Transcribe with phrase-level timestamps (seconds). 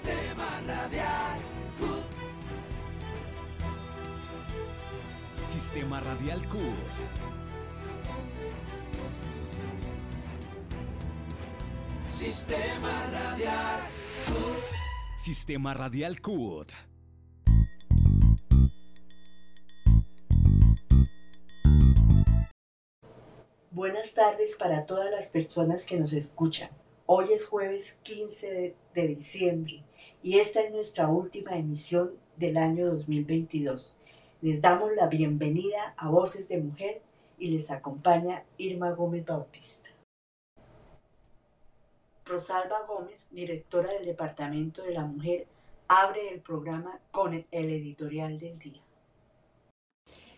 [0.00, 1.42] Sistema Radial
[1.78, 2.08] CUT.
[5.44, 6.96] Sistema Radial CUT.
[12.06, 13.80] Sistema Radial
[14.26, 15.18] CUT.
[15.18, 16.72] Sistema Radial CUT.
[23.70, 26.70] Buenas tardes para todas las personas que nos escuchan.
[27.04, 29.84] Hoy es jueves 15 de, de diciembre
[30.22, 33.96] y esta es nuestra última emisión del año 2022.
[34.42, 37.02] Les damos la bienvenida a Voces de Mujer
[37.38, 39.88] y les acompaña Irma Gómez Bautista.
[42.26, 45.46] Rosalba Gómez, directora del Departamento de la Mujer,
[45.88, 48.80] abre el programa con el editorial del día.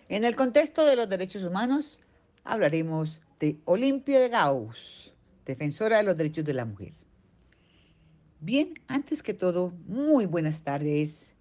[0.08, 2.00] En el contexto de los derechos humanos,
[2.44, 5.12] hablaremos de Olimpia de Gauss,
[5.44, 7.02] defensora de los derechos de la mujer.
[8.44, 11.32] Bien, antes que todo, muy buenas tardes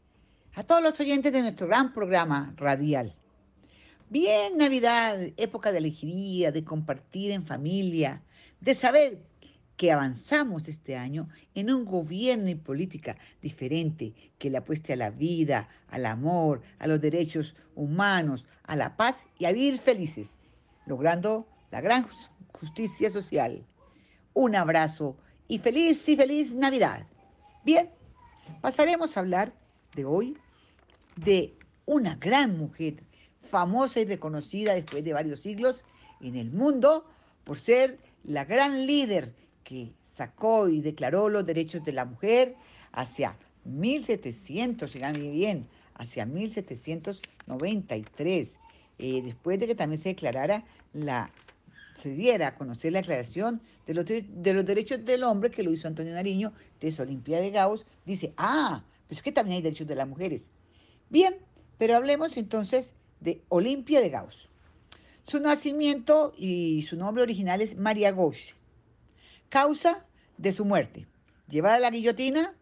[0.54, 3.16] a todos los oyentes de nuestro gran programa radial.
[4.12, 8.22] Bien, Navidad, época de alegría, de compartir en familia,
[8.60, 9.18] de saber
[9.78, 15.10] que avanzamos este año en un gobierno y política diferente que le apueste a la
[15.10, 20.38] vida, al amor, a los derechos humanos, a la paz y a vivir felices,
[20.86, 22.06] logrando la gran
[22.52, 23.66] justicia social.
[24.36, 25.18] Un abrazo
[25.52, 27.06] y feliz y feliz Navidad.
[27.66, 27.90] Bien,
[28.62, 29.52] pasaremos a hablar
[29.94, 30.38] de hoy
[31.18, 31.54] de
[31.86, 33.04] una gran mujer,
[33.42, 35.84] famosa y reconocida después de varios siglos
[36.22, 37.06] en el mundo
[37.44, 39.34] por ser la gran líder
[39.66, 42.56] que sacó y declaró los derechos de la mujer
[42.94, 43.36] hacia
[43.66, 48.56] 1700, muy bien, hacia 1793,
[49.00, 50.64] eh, después de que también se declarara
[50.94, 51.30] la
[52.02, 55.72] se diera a conocer la declaración de los, de los derechos del hombre que lo
[55.72, 59.88] hizo Antonio Nariño, de Olimpia de Gauss, dice, ah, pues es que también hay derechos
[59.88, 60.50] de las mujeres.
[61.10, 61.36] Bien,
[61.78, 64.50] pero hablemos entonces de Olimpia de Gauss.
[65.26, 68.56] Su nacimiento y su nombre original es María Gauss.
[69.50, 70.06] Causa
[70.38, 71.08] de su muerte,
[71.48, 72.56] llevada a la guillotina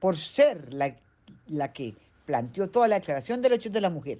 [0.00, 0.96] por ser la,
[1.46, 1.94] la que
[2.26, 4.18] planteó toda la declaración de derechos de la mujer,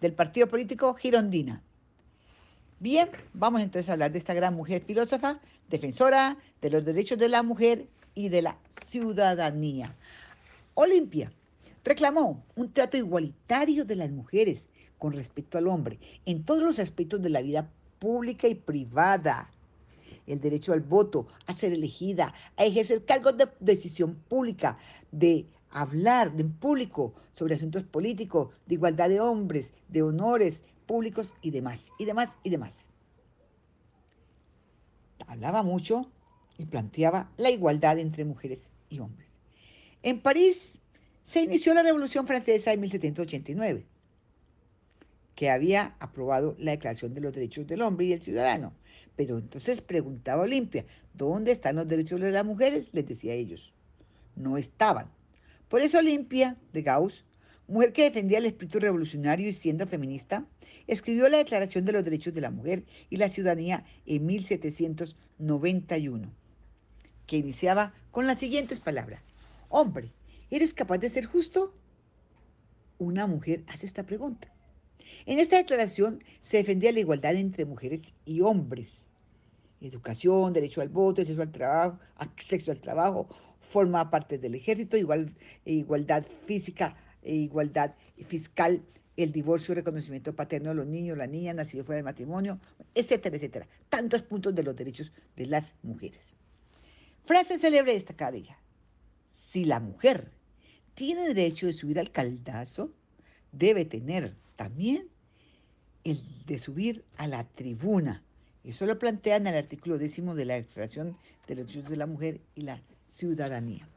[0.00, 1.62] del partido político Girondina.
[2.80, 5.40] Bien, vamos entonces a hablar de esta gran mujer filósofa,
[5.70, 8.58] defensora de los derechos de la mujer y de la
[8.88, 9.94] ciudadanía.
[10.74, 11.30] Olimpia
[11.84, 14.66] reclamó un trato igualitario de las mujeres
[14.98, 17.70] con respecto al hombre en todos los aspectos de la vida
[18.00, 19.50] pública y privada.
[20.26, 24.78] El derecho al voto, a ser elegida, a ejercer cargos de decisión pública,
[25.12, 31.50] de hablar en público sobre asuntos políticos, de igualdad de hombres, de honores, públicos y
[31.50, 32.84] demás, y demás, y demás.
[35.26, 36.10] Hablaba mucho
[36.58, 39.32] y planteaba la igualdad entre mujeres y hombres.
[40.02, 40.80] En París
[41.22, 43.86] se inició la Revolución Francesa en 1789,
[45.34, 48.72] que había aprobado la Declaración de los Derechos del Hombre y el Ciudadano.
[49.16, 50.84] Pero entonces preguntaba Olimpia,
[51.14, 52.90] ¿dónde están los derechos de las mujeres?
[52.92, 53.72] Les decía a ellos,
[54.36, 55.10] no estaban.
[55.68, 57.24] Por eso Olimpia de Gauss
[57.66, 60.46] mujer que defendía el espíritu revolucionario y siendo feminista,
[60.86, 66.30] escribió la Declaración de los Derechos de la Mujer y la Ciudadanía en 1791,
[67.26, 69.22] que iniciaba con las siguientes palabras.
[69.68, 70.12] Hombre,
[70.50, 71.74] ¿eres capaz de ser justo?
[72.98, 74.48] Una mujer hace esta pregunta.
[75.26, 79.06] En esta declaración se defendía la igualdad entre mujeres y hombres.
[79.80, 83.28] Educación, derecho al voto, acceso al trabajo, acceso al trabajo,
[83.70, 87.94] forma parte del ejército, igual, igualdad física, e igualdad
[88.28, 88.82] fiscal,
[89.16, 92.58] el divorcio, reconocimiento paterno de los niños, la niña nacido fuera del matrimonio,
[92.94, 93.66] etcétera, etcétera.
[93.88, 96.34] Tantos puntos de los derechos de las mujeres.
[97.24, 98.58] Frase célebre de ella.
[99.30, 100.30] Si la mujer
[100.94, 102.92] tiene derecho de subir al caldazo,
[103.52, 105.08] debe tener también
[106.04, 108.22] el de subir a la tribuna.
[108.62, 111.16] Eso lo plantea en el artículo décimo de la Declaración
[111.46, 112.80] de los Derechos de la Mujer y la
[113.12, 113.88] Ciudadanía.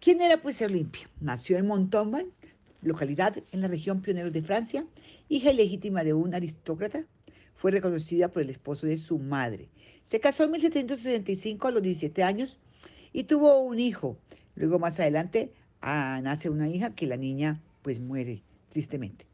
[0.00, 1.08] ¿Quién era pues Olimpia?
[1.20, 2.26] Nació en Montauban,
[2.82, 4.86] localidad en la región Pioneros de Francia,
[5.28, 7.06] hija ilegítima de un aristócrata.
[7.54, 9.68] Fue reconocida por el esposo de su madre.
[10.04, 12.58] Se casó en 1765 a los 17 años
[13.12, 14.18] y tuvo un hijo.
[14.54, 19.26] Luego más adelante ah, nace una hija que la niña pues muere tristemente.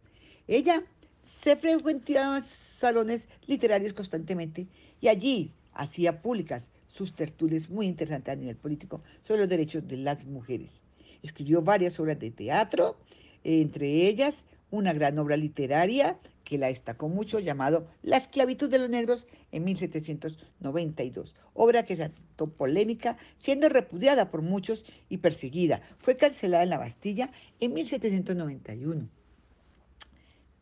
[0.46, 0.84] Ella
[1.22, 4.68] se frecuentaba salones literarios constantemente
[5.00, 9.96] y allí hacía públicas sus tertulias muy interesantes a nivel político sobre los derechos de
[9.96, 10.82] las mujeres.
[11.22, 12.96] Escribió varias obras de teatro,
[13.42, 18.90] entre ellas una gran obra literaria que la destacó mucho, llamado La esclavitud de los
[18.90, 22.10] negros en 1792, obra que se
[22.56, 25.82] polémica, siendo repudiada por muchos y perseguida.
[25.98, 27.30] Fue cancelada en la Bastilla
[27.60, 29.08] en 1791.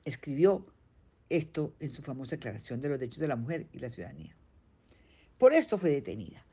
[0.05, 0.67] Escribió
[1.29, 4.37] esto en su famosa Declaración de los Derechos de la Mujer y la Ciudadanía.
[5.41, 6.45] Por esto fue detenida.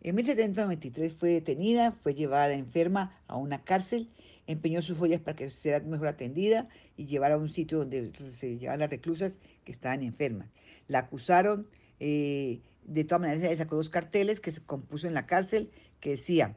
[0.00, 4.08] En 1793 fue detenida, fue llevada enferma a una cárcel,
[4.48, 8.58] empeñó sus joyas para que sea mejor atendida y llevara a un sitio donde se
[8.58, 10.48] llevaban las reclusas que estaban enfermas.
[10.88, 11.68] La acusaron,
[12.00, 16.56] eh, de todas maneras sacó dos carteles que se compuso en la cárcel que decían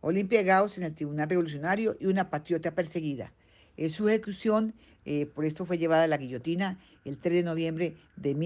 [0.00, 3.32] Olimpia Gauss en el Tribunal Revolucionario y una patriota perseguida.
[3.76, 4.72] En su ejecución,
[5.04, 8.36] eh, por esto fue llevada a la guillotina el 3 de noviembre de,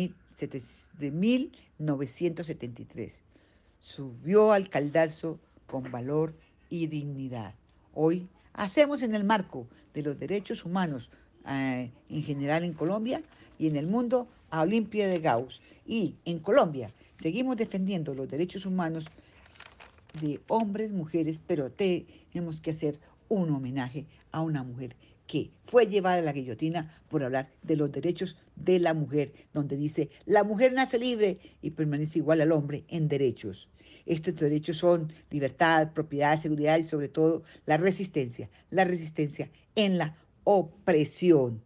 [0.99, 3.23] de 1973
[3.79, 6.35] subió al caldazo con valor
[6.71, 7.55] y dignidad.
[7.95, 11.11] Hoy hacemos en el marco de los derechos humanos
[11.49, 13.23] eh, en general en Colombia
[13.59, 15.61] y en el mundo a Olimpia de Gauss.
[15.87, 19.07] Y en Colombia seguimos defendiendo los derechos humanos
[20.21, 22.99] de hombres, mujeres, pero tenemos que hacer
[23.29, 24.95] un homenaje a una mujer
[25.27, 29.77] que fue llevada a la guillotina por hablar de los derechos de la mujer, donde
[29.77, 33.69] dice, la mujer nace libre y permanece igual al hombre en derechos.
[34.05, 40.17] Estos derechos son libertad, propiedad, seguridad y sobre todo la resistencia, la resistencia en la
[40.45, 41.63] opresión.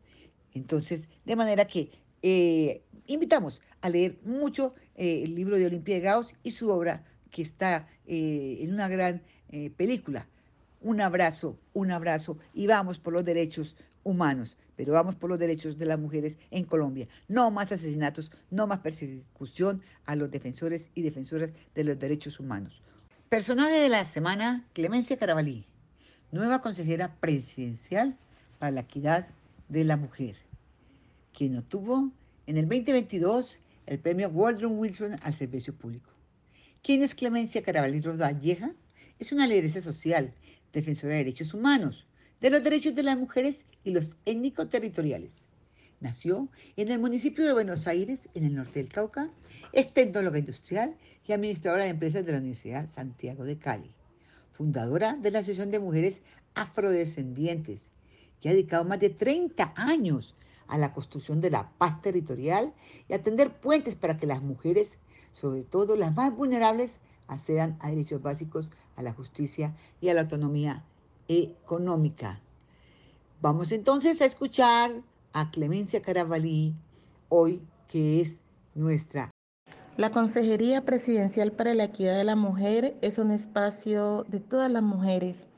[0.53, 1.91] Entonces, de manera que
[2.23, 7.05] eh, invitamos a leer mucho eh, el libro de Olimpia de Gauss y su obra
[7.31, 9.23] que está eh, en una gran
[9.76, 10.29] película
[10.81, 15.78] un abrazo, un abrazo y vamos por los derechos humanos, pero vamos por los derechos
[15.78, 17.08] de las mujeres en Colombia.
[17.28, 22.82] No más asesinatos, no más persecución a los defensores y defensoras de los derechos humanos.
[23.28, 25.67] Personaje de la semana, Clemencia Carabalí,
[26.31, 28.17] nueva consejera presidencial
[28.58, 29.26] para la equidad
[29.69, 30.37] de la mujer,
[31.32, 32.12] quien obtuvo
[32.46, 36.11] en el 2022 el premio Waldron Wilson al servicio público.
[36.82, 38.72] ¿Quién es Clemencia Carabalí Rodalleja?
[39.19, 40.32] Es una lideresa social
[40.76, 42.06] defensora de derechos humanos,
[42.43, 45.31] de los derechos de las mujeres y los étnico-territoriales.
[46.00, 49.31] Nació en el municipio de Buenos Aires, en el norte del Cauca,
[49.73, 50.94] es tecnóloga industrial
[51.26, 53.90] y administradora de empresas de la Universidad Santiago de Cali,
[54.52, 56.20] fundadora de la Asociación de Mujeres
[56.55, 57.90] Afrodescendientes,
[58.43, 60.34] que ha dedicado más de 30 años
[60.69, 62.75] a la construcción de la paz territorial
[63.08, 64.99] y a tender puentes para que las mujeres,
[65.32, 70.23] sobre todo las más vulnerables, accedan a derechos básicos, a la justicia y a la
[70.23, 70.84] autonomía
[71.28, 72.40] económica.
[73.43, 75.02] Vamos entonces a escuchar
[75.32, 76.75] a Clemencia Carabalí
[77.28, 78.38] hoy, que es
[78.75, 79.31] nuestra.
[79.96, 84.82] La Consejería Presidencial para la Equidad de la Mujer es un espacio de todas las
[84.82, 85.49] mujeres.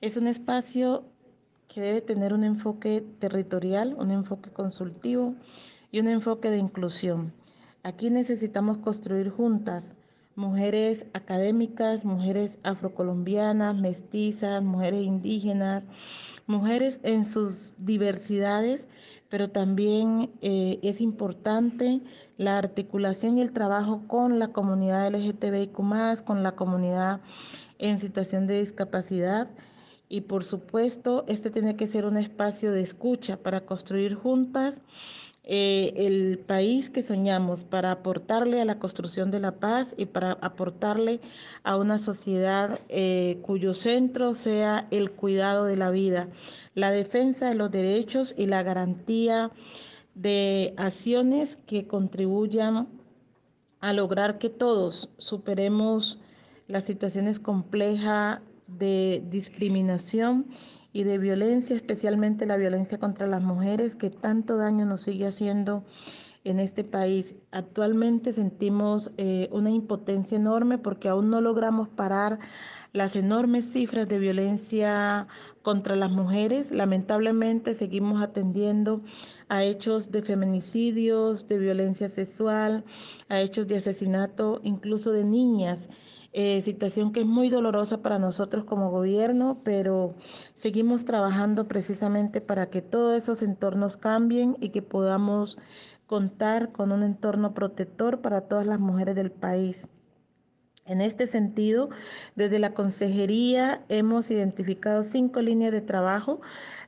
[0.00, 1.04] Es un espacio
[1.68, 5.34] que debe tener un enfoque territorial, un enfoque consultivo
[5.90, 7.32] y un enfoque de inclusión.
[7.82, 9.96] Aquí necesitamos construir juntas
[10.36, 15.84] mujeres académicas, mujeres afrocolombianas, mestizas, mujeres indígenas,
[16.46, 18.88] mujeres en sus diversidades,
[19.28, 22.00] pero también eh, es importante
[22.36, 27.20] la articulación y el trabajo con la comunidad LGTBIQ, con la comunidad
[27.78, 29.48] en situación de discapacidad.
[30.08, 34.82] Y por supuesto, este tiene que ser un espacio de escucha para construir juntas
[35.44, 40.32] eh, el país que soñamos para aportarle a la construcción de la paz y para
[40.40, 41.20] aportarle
[41.64, 46.28] a una sociedad eh, cuyo centro sea el cuidado de la vida,
[46.74, 49.50] la defensa de los derechos y la garantía
[50.14, 52.86] de acciones que contribuyan
[53.80, 56.20] a lograr que todos superemos
[56.68, 60.46] las situaciones complejas de discriminación
[60.92, 65.84] y de violencia, especialmente la violencia contra las mujeres, que tanto daño nos sigue haciendo
[66.44, 67.36] en este país.
[67.50, 72.38] Actualmente sentimos eh, una impotencia enorme porque aún no logramos parar
[72.92, 75.26] las enormes cifras de violencia
[75.62, 76.70] contra las mujeres.
[76.70, 79.02] Lamentablemente seguimos atendiendo
[79.48, 82.84] a hechos de feminicidios, de violencia sexual,
[83.28, 85.88] a hechos de asesinato, incluso de niñas.
[86.34, 90.14] Eh, situación que es muy dolorosa para nosotros como gobierno, pero
[90.54, 95.58] seguimos trabajando precisamente para que todos esos entornos cambien y que podamos
[96.06, 99.88] contar con un entorno protector para todas las mujeres del país.
[100.84, 101.90] En este sentido,
[102.34, 106.40] desde la consejería hemos identificado cinco líneas de trabajo.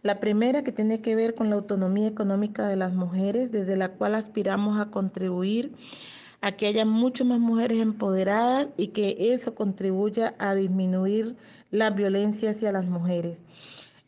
[0.02, 3.90] La primera que tiene que ver con la autonomía económica de las mujeres, desde la
[3.90, 5.74] cual aspiramos a contribuir
[6.44, 11.36] a que haya mucho más mujeres empoderadas y que eso contribuya a disminuir
[11.70, 13.38] la violencia hacia las mujeres.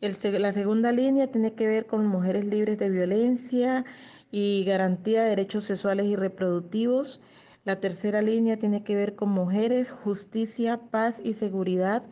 [0.03, 3.87] la segunda línea tiene que ver con mujeres libres de violencia
[4.31, 7.23] y garantía de derechos sexuales y reproductivos.
[7.65, 12.03] La tercera línea tiene que ver con mujeres, justicia, paz y seguridad.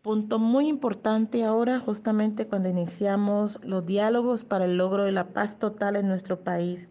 [0.00, 5.58] Punto muy importante ahora, justamente cuando iniciamos los diálogos para el logro de la paz
[5.58, 6.88] total en nuestro país.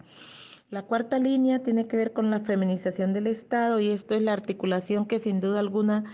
[0.72, 4.32] La cuarta línea tiene que ver con la feminización del Estado y esto es la
[4.32, 6.06] articulación que sin duda alguna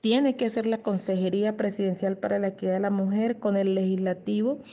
[0.00, 4.64] tiene que hacer la Consejería Presidencial para la Equidad de la Mujer con el legislativo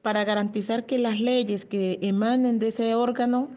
[0.00, 3.50] para garantizar que las leyes que emanen de ese órgano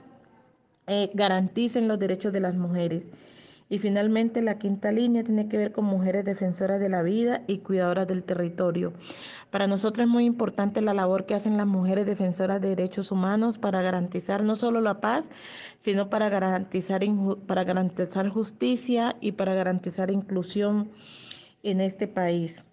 [0.88, 3.04] eh, garanticen los derechos de las mujeres.
[3.72, 7.60] Y finalmente la quinta línea tiene que ver con mujeres defensoras de la vida y
[7.60, 8.94] cuidadoras del territorio.
[9.52, 13.60] Para nosotros es muy importante la labor que hacen las mujeres defensoras de derechos humanos
[13.60, 15.30] para garantizar no solo la paz,
[15.78, 17.02] sino para garantizar,
[17.46, 20.90] para garantizar justicia y para garantizar inclusión
[21.62, 22.64] en este país.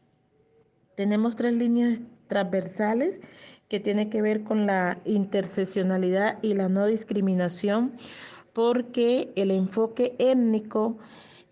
[0.96, 3.20] Tenemos tres líneas transversales
[3.68, 7.98] que tienen que ver con la interseccionalidad y la no discriminación
[8.56, 10.96] porque el enfoque étnico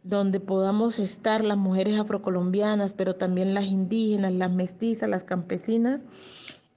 [0.05, 6.03] donde podamos estar las mujeres afrocolombianas, pero también las indígenas, las mestizas, las campesinas,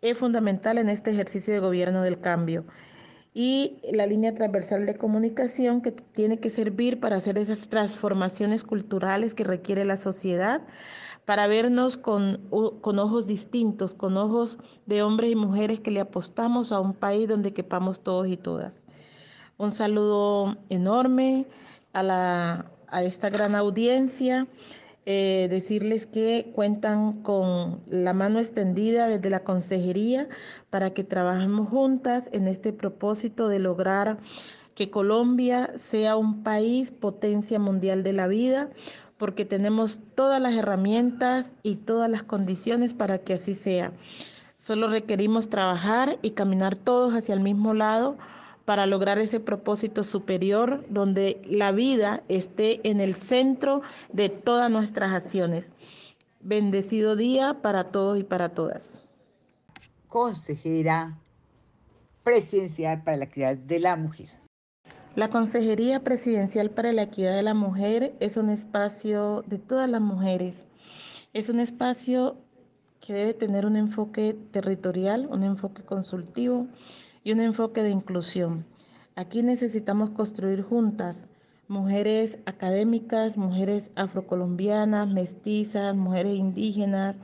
[0.02, 2.66] es fundamental en este ejercicio de gobierno del cambio.
[3.34, 9.34] Y la línea transversal de comunicación que tiene que servir para hacer esas transformaciones culturales
[9.34, 10.62] que requiere la sociedad,
[11.24, 12.50] para vernos con,
[12.82, 17.30] con ojos distintos, con ojos de hombres y mujeres que le apostamos a un país
[17.30, 18.82] donde quepamos todos y todas.
[19.58, 21.48] Un saludo enorme
[21.94, 24.48] a, la, a esta gran audiencia.
[25.10, 30.28] Eh, decirles que cuentan con la mano extendida desde la consejería
[30.70, 34.18] para que trabajemos juntas en este propósito de lograr
[34.76, 38.70] que Colombia sea un país potencia mundial de la vida,
[39.18, 43.94] porque tenemos todas las herramientas y todas las condiciones para que así sea.
[44.58, 48.18] Solo requerimos trabajar y caminar todos hacia el mismo lado
[48.68, 53.82] para lograr ese propósito superior donde la vida esté en el centro
[54.12, 55.72] de todas nuestras acciones.
[56.42, 59.00] Bendecido día para todos y para todas.
[60.10, 61.18] Consejera
[62.26, 64.28] presidencial para la equidad de la mujer.
[65.16, 70.02] La Consejería Presidencial para la Equidad de la Mujer es un espacio de todas las
[70.02, 70.66] mujeres.
[71.32, 72.36] Es un espacio
[73.00, 76.68] que debe tener un enfoque territorial, un enfoque consultivo,
[77.28, 78.66] y un enfoque de inclusión.
[79.18, 81.28] Aquí necesitamos construir juntas
[81.68, 87.18] mujeres académicas, mujeres afrocolombianas, mestizas, mujeres indígenas,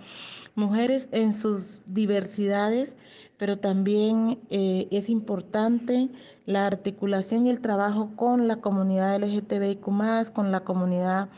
[0.55, 2.97] mujeres en sus diversidades,
[3.37, 6.09] pero también eh, es importante
[6.45, 11.29] la articulación y el trabajo con la comunidad LGTBIQ, con la comunidad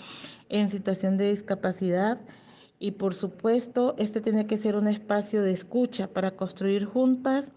[0.49, 2.19] en situación de discapacidad.
[2.79, 7.51] Y por supuesto, este tiene que ser un espacio de escucha para construir juntas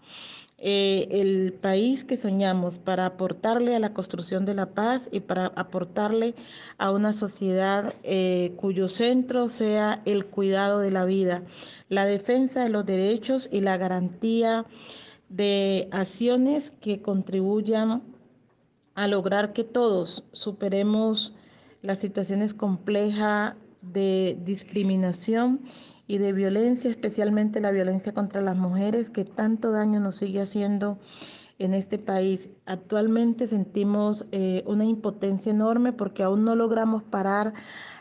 [0.61, 5.47] eh, el país que soñamos para aportarle a la construcción de la paz y para
[5.55, 6.35] aportarle
[6.77, 11.43] a una sociedad eh, cuyo centro sea el cuidado de la vida,
[11.87, 14.65] la defensa de los derechos y la garantía
[15.29, 18.03] de acciones que contribuyan
[18.95, 21.33] a lograr que todos superemos
[21.81, 25.61] las situaciones complejas de discriminación
[26.09, 30.97] y de violencia, especialmente la violencia contra las mujeres, que tanto daño nos sigue haciendo
[31.59, 32.49] en este país.
[32.65, 37.53] Actualmente sentimos eh, una impotencia enorme porque aún no logramos parar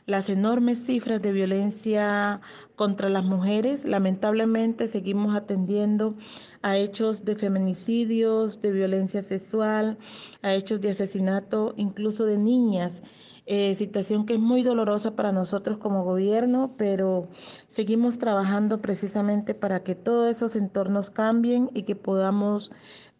[0.06, 2.40] las enormes cifras de violencia
[2.76, 3.84] contra las mujeres.
[3.84, 6.16] Lamentablemente seguimos atendiendo
[6.62, 9.98] a hechos de feminicidios, de violencia sexual,
[10.40, 13.02] a hechos de asesinato, incluso de niñas.
[13.50, 17.30] Eh, situación que es muy dolorosa para nosotros como gobierno, pero
[17.68, 22.70] seguimos trabajando precisamente para que todos esos entornos cambien y que podamos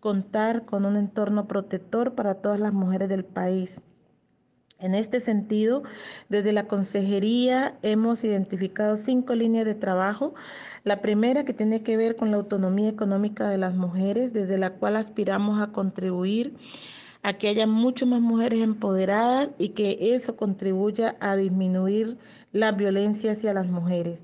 [0.00, 3.80] contar con un entorno protector para todas las mujeres del país.
[4.78, 5.82] En este sentido,
[6.28, 10.35] desde la consejería hemos identificado cinco líneas de trabajo.
[10.85, 14.75] La primera que tiene que ver con la autonomía económica de las mujeres, desde la
[14.75, 16.54] cual aspiramos a contribuir
[17.23, 22.19] a que haya muchas más mujeres empoderadas y que eso contribuya a disminuir
[22.53, 24.21] la violencia hacia las mujeres.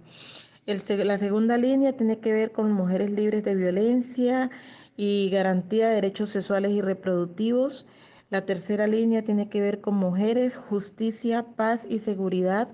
[0.67, 4.51] la segunda línea tiene que ver con mujeres libres de violencia
[4.97, 7.87] y garantía de derechos sexuales y reproductivos.
[8.31, 12.69] La tercera línea tiene que ver con mujeres, justicia, paz y seguridad.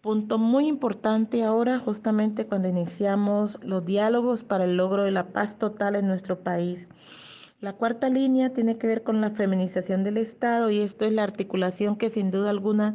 [0.00, 5.58] Punto muy importante ahora, justamente cuando iniciamos los diálogos para el logro de la paz
[5.58, 6.88] total en nuestro país.
[7.64, 11.22] La cuarta línea tiene que ver con la feminización del Estado y esto es la
[11.22, 12.94] articulación que sin duda alguna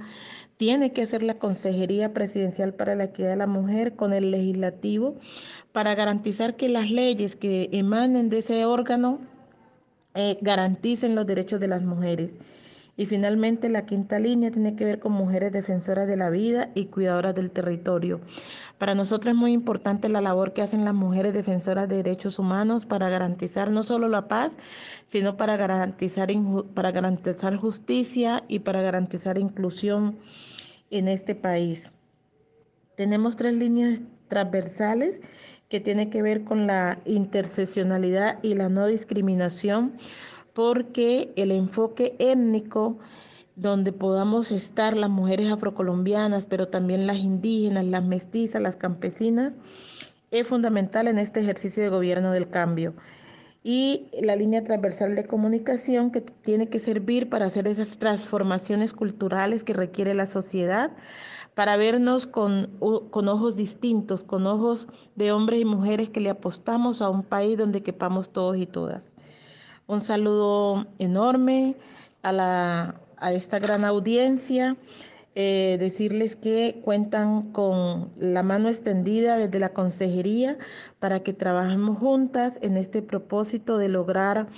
[0.58, 5.16] tiene que hacer la Consejería Presidencial para la Equidad de la Mujer con el legislativo
[5.72, 9.18] para garantizar que las leyes que emanen de ese órgano
[10.14, 12.30] eh, garanticen los derechos de las mujeres.
[13.00, 16.88] Y finalmente la quinta línea tiene que ver con mujeres defensoras de la vida y
[16.88, 18.20] cuidadoras del territorio.
[18.78, 22.86] Para nosotros es muy importante la labor que hacen las mujeres defensoras de derechos humanos
[22.86, 24.58] para garantizar no solo la paz,
[25.06, 26.28] sino para garantizar,
[26.74, 30.20] para garantizar justicia y para garantizar inclusión
[30.92, 31.94] en este país.
[32.98, 35.22] Tenemos tres líneas transversales
[35.70, 39.98] que tienen que ver con la interseccionalidad y la no discriminación
[40.60, 43.00] porque el enfoque étnico
[43.56, 49.56] donde podamos estar las mujeres afrocolombianas, pero también las indígenas, las mestizas, las campesinas,
[50.32, 52.94] es fundamental en este ejercicio de gobierno del cambio.
[53.64, 59.64] Y la línea transversal de comunicación que tiene que servir para hacer esas transformaciones culturales
[59.64, 60.92] que requiere la sociedad,
[61.56, 67.08] para vernos con, ojos distintos, con ojos de hombres y mujeres que le apostamos a
[67.08, 69.14] un país donde quepamos todos y todas.
[69.90, 71.76] Un saludo enorme
[72.22, 74.78] a, la, a esta gran audiencia.
[75.34, 80.60] Eh, decirles que cuentan con la mano extendida desde la consejería
[81.00, 84.50] para que trabajemos juntas en este propósito de lograr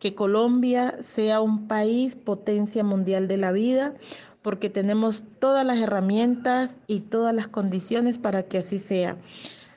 [0.00, 3.94] que Colombia sea un país potencia mundial de la vida,
[4.42, 9.16] porque tenemos todas las herramientas y todas las condiciones para que así sea.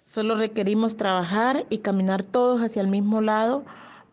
[0.04, 3.64] Solo requerimos trabajar y caminar todos hacia el mismo lado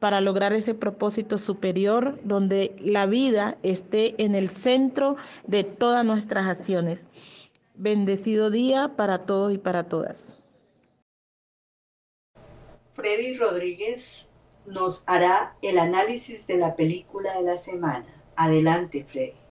[0.04, 6.46] para lograr ese propósito superior donde la vida esté en el centro de todas nuestras
[6.46, 7.06] acciones.
[7.74, 10.36] Bendecido día para todos y para todas.
[12.92, 14.30] Freddy Rodríguez
[14.66, 18.04] nos hará el análisis de la película de la semana.
[18.36, 19.43] Adelante, Freddy.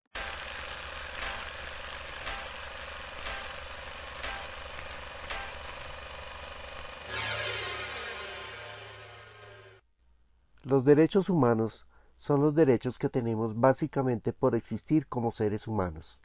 [10.72, 11.86] Los derechos humanos
[12.18, 16.18] son los derechos que tenemos básicamente por existir como seres humanos.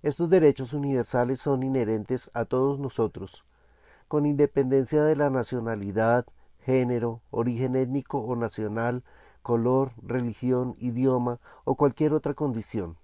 [0.00, 3.44] Estos derechos universales son inherentes a todos nosotros,
[4.06, 6.24] con independencia de la nacionalidad,
[6.60, 9.02] género, origen étnico o nacional,
[9.42, 12.96] color, religión, idioma o cualquier otra condición.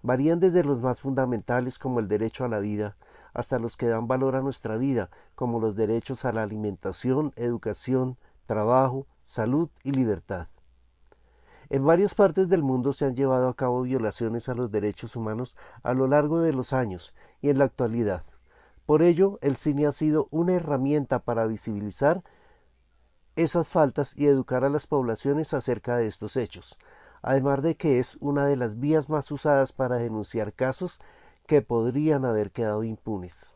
[0.00, 2.96] Varían desde los más fundamentales como el derecho a la vida,
[3.34, 8.16] hasta los que dan valor a nuestra vida, como los derechos a la alimentación, educación,
[8.46, 10.48] trabajo, salud y libertad.
[11.70, 15.56] En varias partes del mundo se han llevado a cabo violaciones a los derechos humanos
[15.82, 18.22] a lo largo de los años y en la actualidad.
[18.86, 22.22] Por ello, el cine ha sido una herramienta para visibilizar
[23.34, 26.78] esas faltas y educar a las poblaciones acerca de estos hechos,
[27.22, 31.00] además de que es una de las vías más usadas para denunciar casos
[31.46, 33.46] que podrían haber quedado impunes.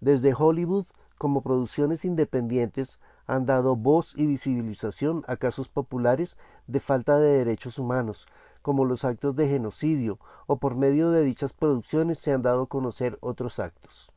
[0.00, 0.86] Desde Hollywood,
[1.18, 7.78] como producciones independientes, han dado voz y visibilización a casos populares de falta de derechos
[7.78, 8.26] humanos,
[8.62, 12.66] como los actos de genocidio, o por medio de dichas producciones se han dado a
[12.66, 14.10] conocer otros actos.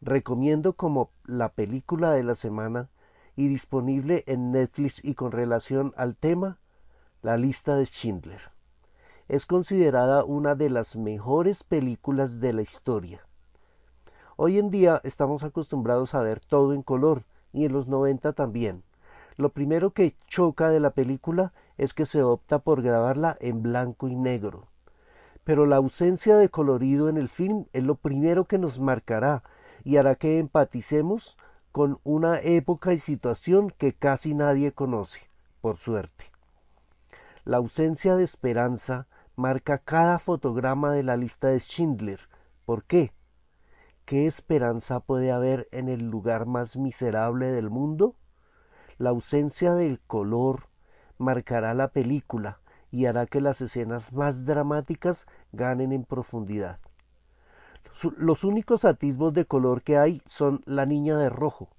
[0.00, 2.88] Recomiendo como la película de la semana
[3.36, 6.58] y disponible en Netflix y con relación al tema,
[7.22, 8.40] La lista de Schindler.
[9.28, 13.22] Es considerada una de las mejores películas de la historia.
[14.36, 18.82] Hoy en día estamos acostumbrados a ver todo en color, y en los 90 también.
[19.36, 24.08] Lo primero que choca de la película es que se opta por grabarla en blanco
[24.08, 24.68] y negro.
[25.44, 29.42] Pero la ausencia de colorido en el film es lo primero que nos marcará
[29.84, 31.36] y hará que empaticemos
[31.72, 35.20] con una época y situación que casi nadie conoce,
[35.60, 36.26] por suerte.
[37.44, 42.20] La ausencia de esperanza marca cada fotograma de la lista de Schindler.
[42.64, 43.12] ¿Por qué?
[44.04, 48.16] ¿Qué esperanza puede haber en el lugar más miserable del mundo?
[48.98, 50.68] La ausencia del color
[51.16, 56.80] marcará la película y hará que las escenas más dramáticas ganen en profundidad.
[58.18, 61.70] Los únicos atisbos de color que hay son la niña de rojo,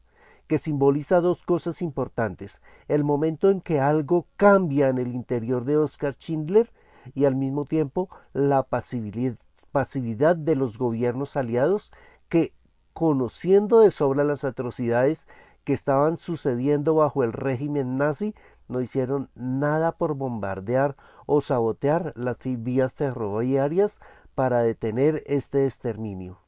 [0.47, 5.77] que simboliza dos cosas importantes, el momento en que algo cambia en el interior de
[5.77, 6.71] Oscar Schindler
[7.13, 11.91] y al mismo tiempo la pasividad de los gobiernos aliados
[12.35, 12.51] que,
[12.91, 15.25] conociendo de sobra las atrocidades
[15.63, 18.35] que estaban sucediendo bajo el régimen nazi,
[18.67, 23.97] no hicieron nada por bombardear o sabotear las vías ferroviarias
[24.35, 26.41] para detener este exterminio.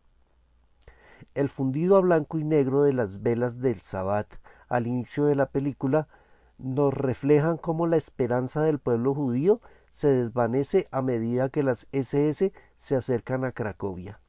[1.36, 4.28] El fundido a blanco y negro de las velas del Sabbat
[4.68, 6.10] al inicio de la película
[6.58, 9.62] nos reflejan cómo la esperanza del pueblo judío
[9.94, 14.20] se desvanece a medida que las SS se acercan a Cracovia.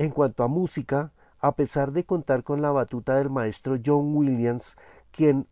[0.00, 4.74] En cuanto a música, a pesar de contar con la batuta del maestro John Williams,
[5.10, 5.46] quien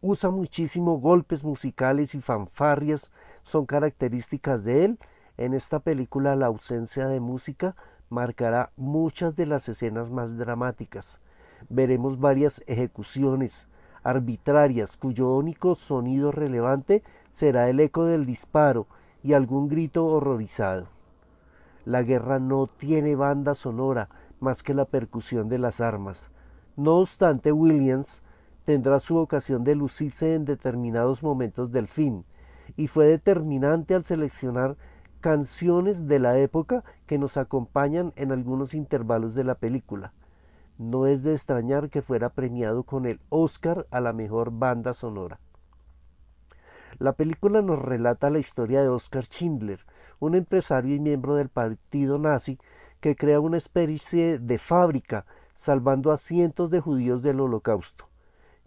[0.00, 3.10] usa muchísimo golpes musicales y fanfarrias,
[3.42, 4.98] son características de él,
[5.36, 7.74] en esta película la ausencia de música
[8.08, 11.18] marcará muchas de las escenas más dramáticas.
[11.68, 13.66] Veremos varias ejecuciones
[14.04, 18.86] arbitrarias cuyo único sonido relevante será el eco del disparo
[19.24, 20.99] y algún grito horrorizado.
[21.84, 24.08] La guerra no tiene banda sonora
[24.40, 26.30] más que la percusión de las armas.
[26.76, 28.22] No obstante, Williams
[28.64, 32.24] tendrá su ocasión de lucirse en determinados momentos del film,
[32.76, 34.76] y fue determinante al seleccionar
[35.20, 40.12] canciones de la época que nos acompañan en algunos intervalos de la película.
[40.78, 45.38] No es de extrañar que fuera premiado con el Oscar a la mejor banda sonora.
[46.98, 49.80] La película nos relata la historia de Oscar Schindler,
[50.20, 52.58] un empresario y miembro del partido nazi
[53.00, 58.06] que crea una especie de fábrica salvando a cientos de judíos del holocausto.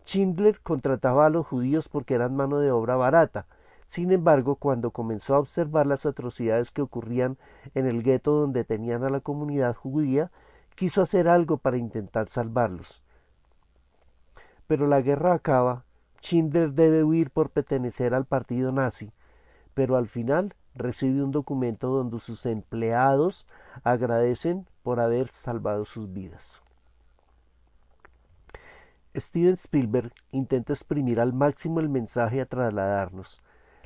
[0.05, 3.45] Schindler contrataba a los judíos porque eran mano de obra barata,
[3.85, 7.37] sin embargo, cuando comenzó a observar las atrocidades que ocurrían
[7.75, 10.31] en el gueto donde tenían a la comunidad judía,
[10.75, 13.03] quiso hacer algo para intentar salvarlos.
[14.67, 15.85] Pero la guerra acaba,
[16.21, 19.11] Schindler debe huir por pertenecer al partido nazi,
[19.73, 23.47] pero al final recibe un documento donde sus empleados
[23.83, 26.61] agradecen por haber salvado sus vidas.
[29.15, 33.41] Steven Spielberg intenta exprimir al máximo el mensaje a trasladarnos,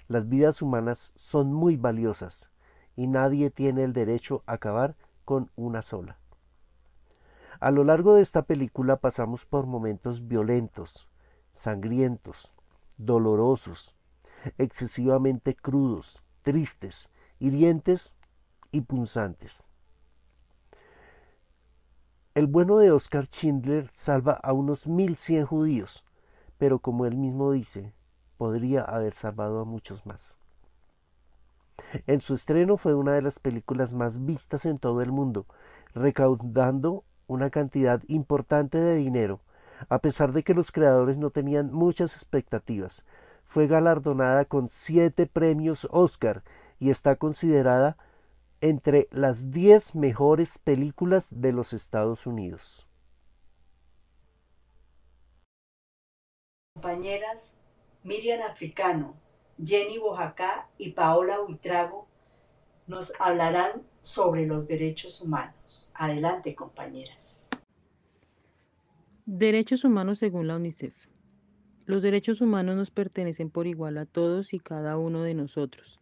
[0.08, 2.50] las vidas humanas son muy valiosas
[2.96, 4.96] y nadie tiene el derecho a acabar
[5.26, 6.18] con una sola.
[7.60, 11.10] A lo largo de esta película pasamos por momentos violentos,
[11.52, 12.54] sangrientos,
[12.98, 13.96] dolorosos,
[14.58, 17.10] excesivamente crudos, tristes,
[17.42, 18.16] hirientes
[18.72, 19.66] y punzantes.
[22.36, 26.06] El bueno de Oscar Schindler salva a unos mil cien judíos,
[26.58, 27.92] pero como él mismo dice,
[28.38, 30.36] podría haber salvado a muchos más.
[32.06, 35.48] En su estreno fue una de las películas más vistas en todo el mundo,
[35.94, 39.42] recaudando una cantidad importante de dinero,
[39.90, 43.04] a pesar de que los creadores no tenían muchas expectativas.
[43.48, 46.44] Fue galardonada con siete premios Oscar
[46.80, 47.98] y está considerada
[48.62, 52.88] entre las diez mejores películas de los Estados Unidos.
[56.76, 57.58] Compañeras,
[58.04, 59.16] Miriam Africano,
[59.64, 62.08] Jenny Bojacá y Paola Buitrago
[62.86, 65.92] nos hablarán sobre los derechos humanos.
[65.96, 67.50] Adelante, compañeras.
[69.26, 71.07] Derechos humanos según la UNICEF.
[71.88, 76.02] Los derechos humanos nos pertenecen por igual a todos y cada uno de nosotros.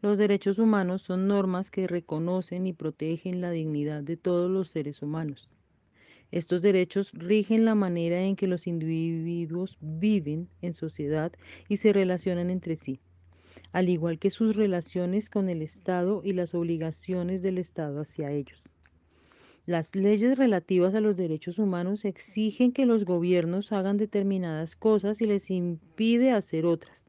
[0.00, 5.02] Los derechos humanos son normas que reconocen y protegen la dignidad de todos los seres
[5.02, 5.52] humanos.
[6.30, 11.30] Estos derechos rigen la manera en que los individuos viven en sociedad
[11.68, 12.98] y se relacionan entre sí,
[13.72, 18.70] al igual que sus relaciones con el Estado y las obligaciones del Estado hacia ellos.
[19.68, 25.26] Las leyes relativas a los derechos humanos exigen que los gobiernos hagan determinadas cosas y
[25.26, 27.04] les impide hacer otras.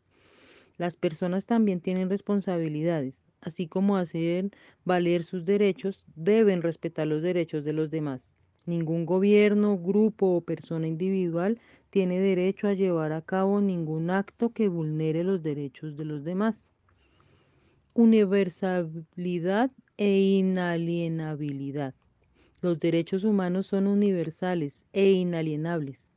[0.77, 4.51] Las personas también tienen responsabilidades, así como hacer
[4.83, 8.29] valer sus derechos, deben respetar los derechos de los demás.
[8.65, 14.67] Ningún gobierno, grupo o persona individual tiene derecho a llevar a cabo ningún acto que
[14.67, 16.69] vulnere los derechos de los demás.
[17.93, 21.95] Universalidad e inalienabilidad.
[22.61, 26.07] Los derechos humanos son universales e inalienables.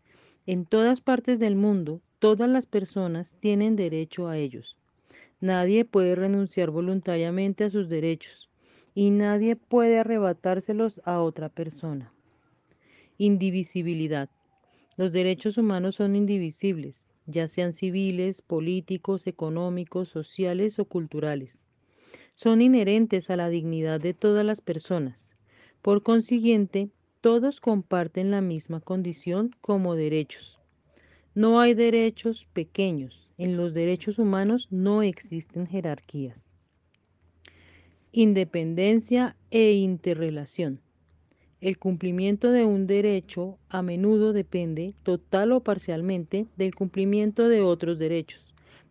[0.46, 4.76] En todas partes del mundo, todas las personas tienen derecho a ellos.
[5.40, 8.48] Nadie puede renunciar voluntariamente a sus derechos
[8.94, 12.12] y nadie puede arrebatárselos a otra persona.
[13.18, 14.28] Indivisibilidad.
[14.96, 21.59] Los derechos humanos son indivisibles, ya sean civiles, políticos, económicos, sociales o culturales.
[22.35, 25.32] Son inherentes a la dignidad de todas las personas.
[25.83, 26.90] Por consiguiente,
[27.21, 30.61] todos comparten la misma condición como derechos.
[31.35, 33.29] No hay derechos pequeños.
[33.37, 36.53] En los derechos humanos no existen jerarquías.
[38.12, 40.81] Independencia e interrelación.
[41.61, 47.99] El cumplimiento de un derecho a menudo depende, total o parcialmente, del cumplimiento de otros
[47.99, 48.45] derechos.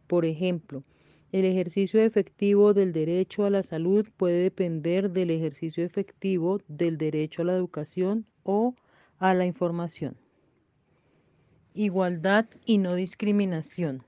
[0.07, 0.83] Por ejemplo,
[1.31, 7.41] el ejercicio efectivo del derecho a la salud puede depender del ejercicio efectivo del derecho
[7.41, 8.75] a la educación o
[9.17, 10.17] a la información.
[11.73, 14.03] Igualdad y no discriminación.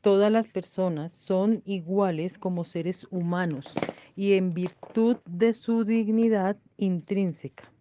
[0.00, 3.80] Todas las personas son iguales como seres humanos
[4.16, 7.71] y en virtud de su dignidad intrínseca.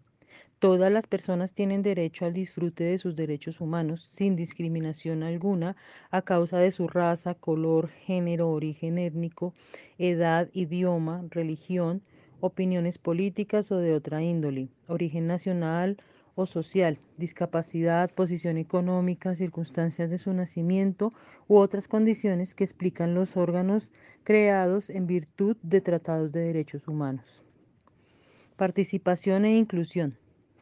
[0.61, 5.75] Todas las personas tienen derecho al disfrute de sus derechos humanos sin discriminación alguna
[6.11, 9.55] a causa de su raza, color, género, origen étnico,
[9.97, 12.03] edad, idioma, religión,
[12.41, 15.97] opiniones políticas o de otra índole, origen nacional
[16.35, 21.11] o social, discapacidad, posición económica, circunstancias de su nacimiento
[21.47, 23.91] u otras condiciones que explican los órganos
[24.23, 27.43] creados en virtud de tratados de derechos humanos.
[28.57, 30.20] Participación e inclusión.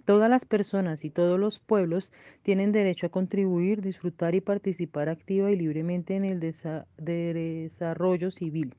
[0.10, 5.52] Todas las personas y todos los pueblos tienen derecho a contribuir, disfrutar y participar activa
[5.52, 8.74] y libremente en el desarrollo civil,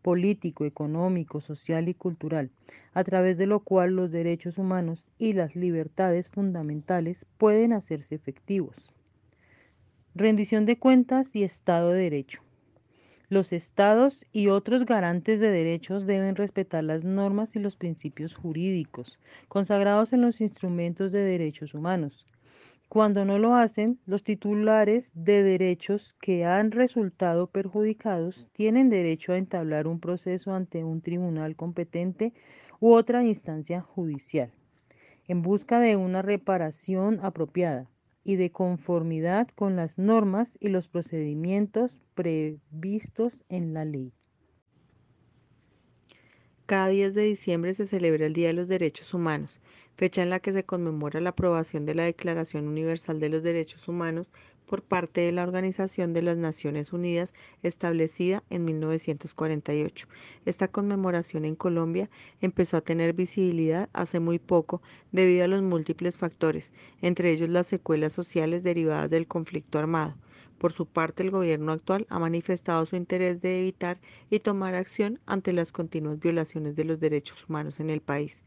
[0.00, 2.52] político, económico, social y cultural,
[2.92, 8.92] a través de lo cual los derechos humanos y las libertades fundamentales pueden hacerse efectivos.
[10.14, 12.43] Rendición de cuentas y Estado de Derecho.
[13.28, 19.18] Los estados y otros garantes de derechos deben respetar las normas y los principios jurídicos
[19.48, 22.26] consagrados en los instrumentos de derechos humanos.
[22.88, 29.38] Cuando no lo hacen, los titulares de derechos que han resultado perjudicados tienen derecho a
[29.38, 32.32] entablar un proceso ante un tribunal competente
[32.78, 34.52] u otra instancia judicial
[35.26, 37.88] en busca de una reparación apropiada
[38.24, 44.12] y de conformidad con las normas y los procedimientos previstos en la ley.
[46.66, 49.60] Cada 10 de diciembre se celebra el Día de los Derechos Humanos,
[49.96, 53.86] fecha en la que se conmemora la aprobación de la Declaración Universal de los Derechos
[53.86, 54.32] Humanos
[54.66, 60.08] por parte de la Organización de las Naciones Unidas establecida en 1948.
[60.44, 66.18] Esta conmemoración en Colombia empezó a tener visibilidad hace muy poco debido a los múltiples
[66.18, 66.72] factores,
[67.02, 70.14] entre ellos las secuelas sociales derivadas del conflicto armado.
[70.58, 74.00] Por su parte, el gobierno actual ha manifestado su interés de evitar
[74.30, 78.44] y tomar acción ante las continuas violaciones de los derechos humanos en el país.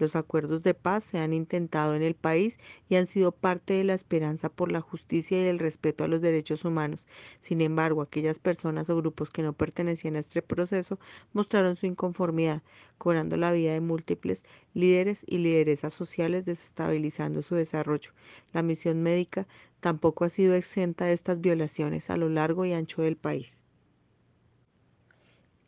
[0.00, 2.58] Los acuerdos de paz se han intentado en el país
[2.88, 6.22] y han sido parte de la esperanza por la justicia y el respeto a los
[6.22, 7.04] derechos humanos.
[7.42, 10.98] Sin embargo, aquellas personas o grupos que no pertenecían a este proceso
[11.34, 12.62] mostraron su inconformidad,
[12.96, 18.12] cobrando la vida de múltiples líderes y lideresas sociales, desestabilizando su desarrollo.
[18.54, 19.46] La misión médica
[19.80, 23.62] tampoco ha sido exenta de estas violaciones a lo largo y ancho del país.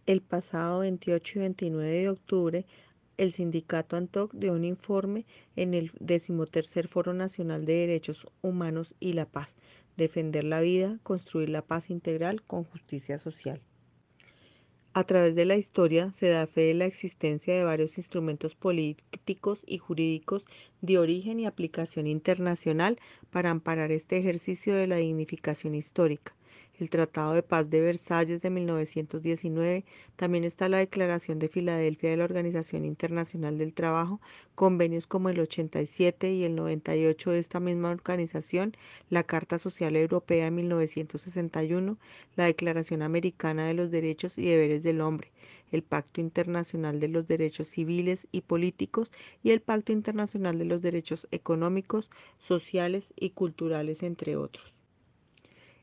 [0.07, 2.67] El pasado 28 y 29 de octubre,
[3.17, 9.13] el sindicato ANTOC dio un informe en el decimotercer Foro Nacional de Derechos Humanos y
[9.13, 9.57] la Paz,
[9.97, 13.61] defender la vida, construir la paz integral con justicia social.
[14.95, 19.63] A través de la historia se da fe de la existencia de varios instrumentos políticos
[19.67, 20.45] y jurídicos
[20.83, 22.99] de origen y aplicación internacional
[23.31, 26.35] para amparar este ejercicio de la dignificación histórica
[26.83, 29.85] el Tratado de Paz de Versalles de 1919,
[30.17, 34.21] también está la Declaración de Filadelfia de la Organización Internacional del Trabajo,
[34.57, 38.77] convenios como el 87 y el 98 de esta misma organización,
[39.11, 41.99] la Carta Social Europea de 1961,
[42.35, 45.31] la Declaración Americana de los Derechos y Deberes del Hombre,
[45.71, 49.13] el Pacto Internacional de los Derechos Civiles y Políticos
[49.45, 54.82] y el Pacto Internacional de los Derechos Económicos, Sociales y Culturales, entre otros.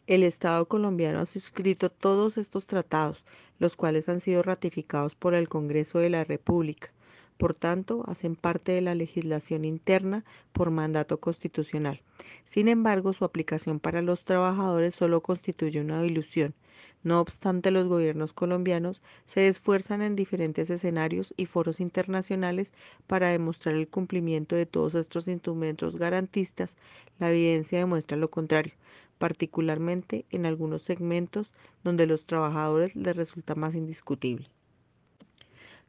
[0.10, 3.24] El Estado colombiano ha suscrito todos estos tratados,
[3.60, 6.90] los cuales han sido ratificados por el Congreso de la República.
[7.38, 12.02] Por tanto, hacen parte de la legislación interna por mandato constitucional.
[12.44, 16.56] Sin embargo, su aplicación para los trabajadores solo constituye una ilusión.
[17.04, 22.74] No obstante, los gobiernos colombianos se esfuerzan en diferentes escenarios y foros internacionales
[23.06, 26.78] para demostrar el cumplimiento de todos estos instrumentos garantistas.
[27.20, 28.74] La evidencia demuestra lo contrario
[29.20, 31.54] particularmente en algunos segmentos
[31.84, 34.50] donde los trabajadores les resulta más indiscutible.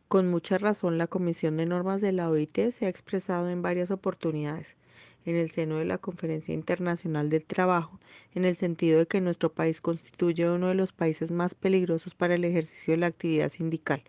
[0.09, 3.91] Con mucha razón, la Comisión de Normas de la OIT se ha expresado en varias
[3.91, 4.77] oportunidades
[5.25, 8.01] en el seno de la Conferencia Internacional del Trabajo,
[8.35, 12.35] en el sentido de que nuestro país constituye uno de los países más peligrosos para
[12.35, 14.03] el ejercicio de la actividad sindical,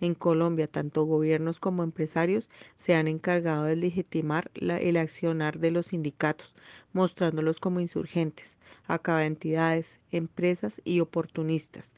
[0.00, 5.86] en Colombia, tanto gobiernos como empresarios se han encargado de legitimar el accionar de los
[5.86, 6.54] sindicatos,
[6.92, 8.58] mostrándolos como insurgentes,
[9.06, 11.92] entidades, empresas y oportunistas,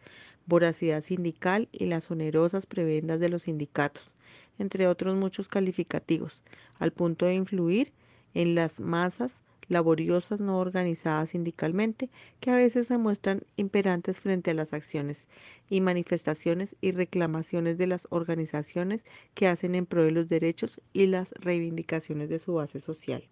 [0.47, 4.13] voracidad sindical y las onerosas prebendas de los sindicatos,
[4.59, 6.43] entre otros muchos calificativos,
[6.79, 7.93] al punto de influir
[8.35, 14.55] en las masas laboriosas no organizadas sindicalmente que a veces se muestran imperantes frente a
[14.55, 15.29] las acciones
[15.69, 21.07] y manifestaciones y reclamaciones de las organizaciones que hacen en pro de los derechos y
[21.07, 23.29] las reivindicaciones de su base social.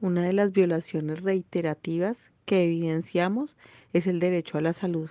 [0.00, 3.56] Una de las violaciones reiterativas que evidenciamos
[3.92, 5.10] es el derecho a la salud.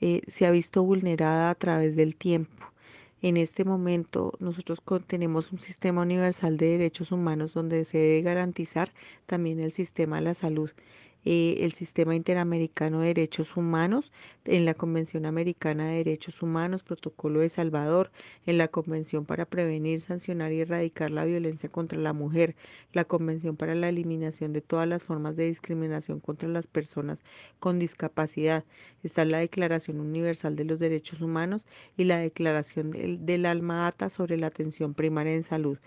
[0.00, 2.68] Eh, se ha visto vulnerada a través del tiempo
[3.22, 8.92] En este momento nosotros tenemos un sistema universal de derechos humanos donde se debe garantizar
[9.26, 10.70] también el sistema de la salud.
[11.24, 14.12] Eh, el Sistema Interamericano de Derechos Humanos,
[14.44, 18.10] en la Convención Americana de Derechos Humanos, Protocolo de Salvador,
[18.46, 22.54] en la Convención para Prevenir, Sancionar y Erradicar la Violencia contra la Mujer,
[22.92, 27.22] la Convención para la Eliminación de todas las formas de discriminación contra las personas
[27.58, 28.64] con discapacidad.
[29.02, 32.92] Está la Declaración Universal de los Derechos Humanos y la Declaración
[33.26, 35.78] del, Alma Ata sobre la atención primaria en salud.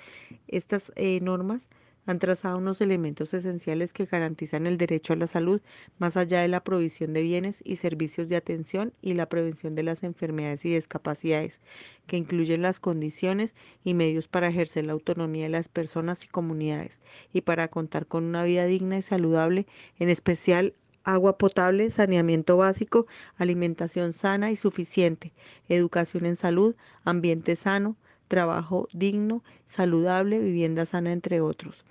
[0.47, 1.69] Estas eh, normas
[2.05, 5.61] han trazado unos elementos esenciales que garantizan el derecho a la salud,
[5.99, 9.83] más allá de la provisión de bienes y servicios de atención y la prevención de
[9.83, 11.61] las enfermedades y discapacidades,
[12.07, 17.01] que incluyen las condiciones y medios para ejercer la autonomía de las personas y comunidades,
[17.33, 19.67] y para contar con una vida digna y saludable,
[19.99, 25.33] en especial agua potable, saneamiento básico, alimentación sana y suficiente,
[25.67, 27.95] educación en salud, ambiente sano,
[28.31, 31.83] trabajo digno, saludable, vivienda sana, entre otros.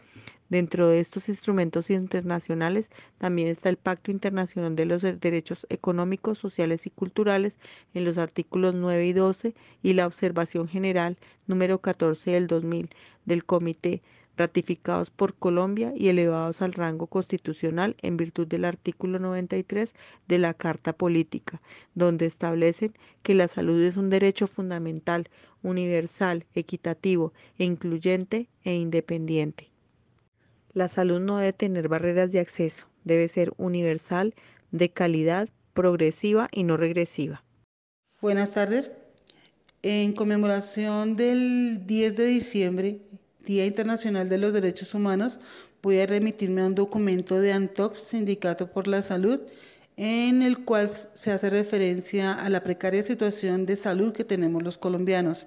[0.48, 6.86] Dentro de estos instrumentos internacionales también está el Pacto Internacional de los Derechos Económicos, Sociales
[6.86, 7.58] y Culturales
[7.92, 12.88] en los artículos 9 y 12 y la Observación General número 14 del 2000
[13.26, 14.00] del Comité
[14.36, 19.94] ratificados por Colombia y elevados al rango constitucional en virtud del artículo 93
[20.28, 21.60] de la Carta Política,
[21.94, 25.28] donde establecen que la salud es un derecho fundamental,
[25.62, 29.70] universal, equitativo incluyente e independiente.
[30.72, 34.34] La salud no debe tener barreras de acceso, debe ser universal,
[34.70, 37.42] de calidad, progresiva y no regresiva.
[38.20, 38.92] Buenas tardes.
[39.82, 43.00] En conmemoración del 10 de diciembre,
[43.44, 45.40] Día Internacional de los Derechos Humanos,
[45.82, 49.40] voy a remitirme a un documento de ANTOC, Sindicato por la Salud,
[49.96, 54.76] en el cual se hace referencia a la precaria situación de salud que tenemos los
[54.76, 55.46] colombianos.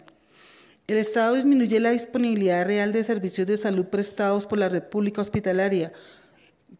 [0.87, 5.93] El Estado disminuye la disponibilidad real de servicios de salud prestados por la República Hospitalaria,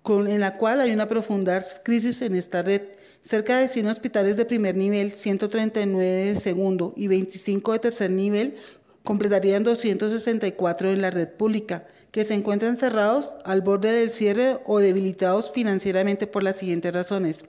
[0.06, 2.82] en la cual hay una profunda crisis en esta red.
[3.22, 8.58] Cerca de 100 hospitales de primer nivel, 139 de segundo y 25 de tercer nivel
[9.04, 14.80] completarían 264 en la red pública, que se encuentran cerrados al borde del cierre o
[14.80, 17.44] debilitados financieramente por las siguientes razones.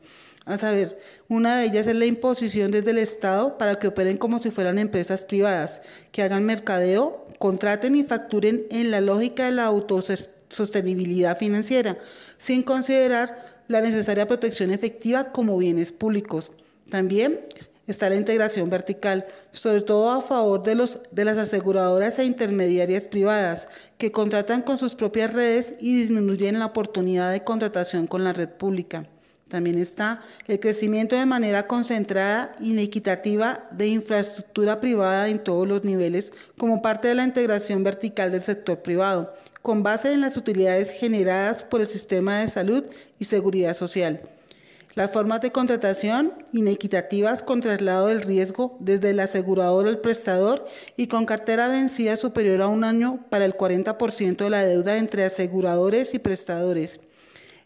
[0.47, 4.38] A saber, una de ellas es la imposición desde el Estado para que operen como
[4.38, 5.81] si fueran empresas privadas,
[6.12, 11.97] que hagan mercadeo, contraten y facturen en la lógica de la autosostenibilidad financiera,
[12.37, 16.53] sin considerar la necesaria protección efectiva como bienes públicos.
[16.90, 17.40] También
[17.87, 20.75] está la integración vertical, sobre todo a favor de,
[21.25, 23.68] las aseguradoras e intermediarias privadas
[23.99, 28.49] que contratan con sus propias redes y disminuyen la oportunidad de contratación con la red
[28.49, 29.07] pública.
[29.49, 36.33] También está el crecimiento de manera concentrada, inequitativa de infraestructura privada en todos los niveles
[36.59, 41.62] como parte de la integración vertical del sector privado, con base en las utilidades generadas
[41.62, 42.85] por el sistema de salud
[43.18, 44.23] y seguridad social.
[44.94, 51.09] Las formas de contratación inequitativas con traslado del riesgo desde el asegurador al prestador y
[51.09, 56.14] con cartera vencida superior a un año para el 40% de la deuda entre aseguradores
[56.14, 57.00] y prestadores.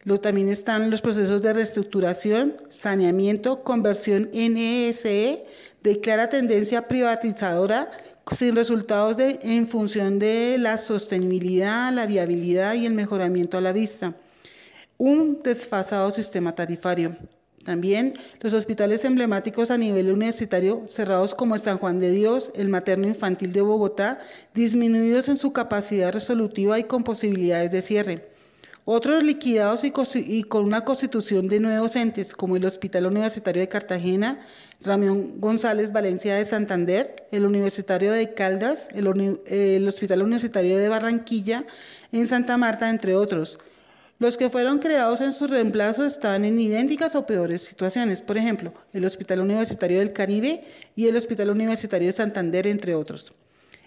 [0.05, 5.45] Luego también están los procesos de reestructuración, saneamiento, conversión en ESE
[5.83, 7.91] de clara tendencia privatizadora
[8.35, 14.15] sin resultados en función de la sostenibilidad, la viabilidad y el mejoramiento a la vista
[14.99, 17.17] un desfasado sistema tarifario.
[17.65, 22.69] También los hospitales emblemáticos a nivel universitario, cerrados como el San Juan de Dios, el
[22.69, 24.21] Materno Infantil de Bogotá,
[24.55, 28.29] disminuidos en su capacidad resolutiva y con posibilidades de cierre.
[28.87, 34.41] Otros liquidados y, con una constitución de nuevos entes, como el Hospital Universitario de Cartagena,
[34.81, 41.65] Ramión González Valencia de Santander, el Universitario de Caldas, el Hospital Universitario de Barranquilla,
[42.13, 43.59] en Santa Marta, entre otros.
[44.21, 48.75] Los que fueron creados en su reemplazo están en idénticas o peores situaciones, por ejemplo,
[48.93, 50.65] el Hospital Universitario del Caribe
[50.97, 53.33] y el Hospital Universitario de Santander, entre otros.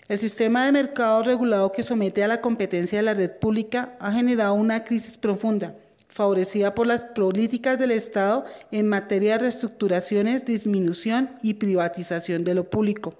[0.07, 4.13] El sistema de mercado regulado que somete a la competencia de la red pública ha
[4.13, 5.75] generado una crisis profunda,
[6.07, 12.69] favorecida por las políticas del Estado en materia de reestructuraciones, disminución y privatización de lo
[12.69, 13.15] público.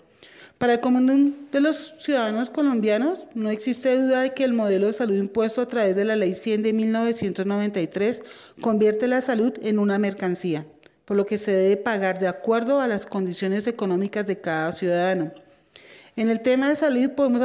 [0.62, 4.94] Para el común de los ciudadanos colombianos, no existe duda de que el modelo de
[4.94, 8.22] salud impuesto a través de la Ley 100 de 1993
[8.62, 10.68] convierte la salud en una mercancía,
[11.06, 15.32] por lo que se debe pagar de acuerdo a las condiciones económicas de cada ciudadano.
[16.16, 17.42] En el tema de salud podemos,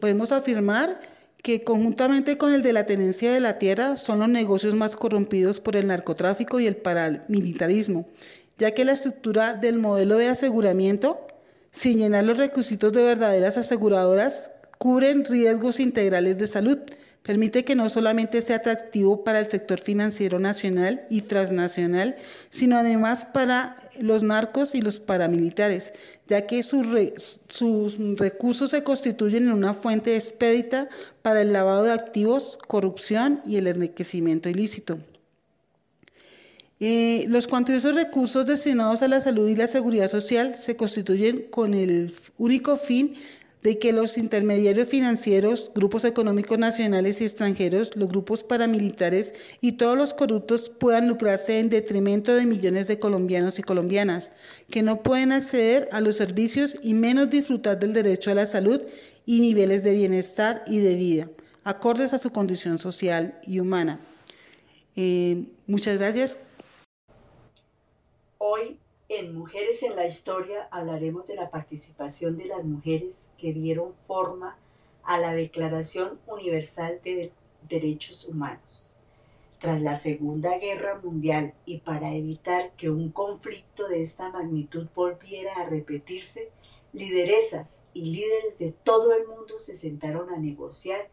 [0.00, 0.98] podemos afirmar
[1.42, 5.60] que conjuntamente con el de la tenencia de la tierra son los negocios más corrompidos
[5.60, 8.08] por el narcotráfico y el paramilitarismo,
[8.56, 11.25] ya que la estructura del modelo de aseguramiento
[11.76, 16.78] sin llenar los requisitos de verdaderas aseguradoras, cubren riesgos integrales de salud.
[17.22, 22.16] Permite que no solamente sea atractivo para el sector financiero nacional y transnacional,
[22.48, 25.92] sino además para los narcos y los paramilitares,
[26.26, 26.86] ya que sus,
[27.48, 30.88] sus recursos se constituyen en una fuente expedita
[31.20, 34.98] para el lavado de activos, corrupción y el enriquecimiento ilícito.
[36.78, 42.14] Los cuantiosos recursos destinados a la salud y la seguridad social se constituyen con el
[42.36, 43.14] único fin
[43.66, 49.98] de que los intermediarios financieros, grupos económicos nacionales y extranjeros, los grupos paramilitares y todos
[49.98, 54.30] los corruptos puedan lucrarse en detrimento de millones de colombianos y colombianas,
[54.70, 58.82] que no pueden acceder a los servicios y menos disfrutar del derecho a la salud
[59.24, 61.28] y niveles de bienestar y de vida,
[61.64, 63.98] acordes a su condición social y humana.
[64.94, 66.38] Eh, muchas gracias.
[68.48, 68.78] Hoy
[69.08, 74.56] en Mujeres en la Historia hablaremos de la participación de las mujeres que dieron forma
[75.02, 77.32] a la Declaración Universal de
[77.68, 78.92] Derechos Humanos.
[79.58, 85.54] Tras la Segunda Guerra Mundial y para evitar que un conflicto de esta magnitud volviera
[85.54, 86.52] a repetirse,
[86.92, 91.08] lideresas y líderes de todo el mundo se sentaron a negociar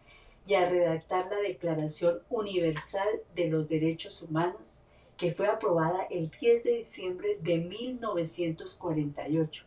[0.46, 4.83] y a redactar la Declaración Universal de los Derechos Humanos
[5.24, 9.66] que fue aprobada el 10 de diciembre de 1948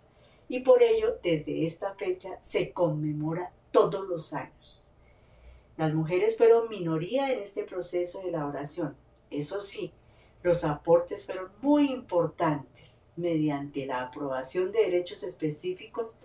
[0.51, 4.87] y por ello desde esta fecha se conmemora todos los años.
[5.79, 8.99] Las mujeres fueron minoría en este proceso de elaboración.
[9.31, 9.95] Eso sí,
[10.43, 16.19] los aportes fueron muy importantes mediante la aprobación de derechos específicos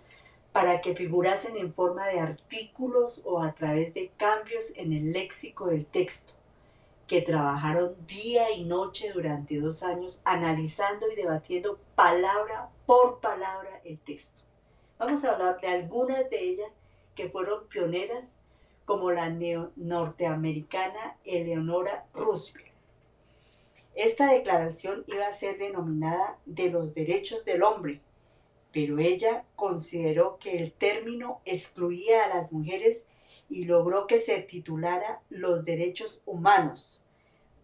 [0.52, 5.68] para que figurasen en forma de artículos o a través de cambios en el léxico
[5.68, 6.34] del texto
[7.12, 13.98] que trabajaron día y noche durante dos años analizando y debatiendo palabra por palabra el
[13.98, 14.44] texto.
[14.98, 16.74] Vamos a hablar de algunas de ellas
[17.14, 18.38] que fueron pioneras,
[18.86, 22.72] como la norteamericana Eleonora Roosevelt.
[23.94, 28.00] Esta declaración iba a ser denominada de los derechos del hombre,
[28.72, 33.04] pero ella consideró que el término excluía a las mujeres
[33.50, 37.01] y logró que se titulara Los Derechos Humanos,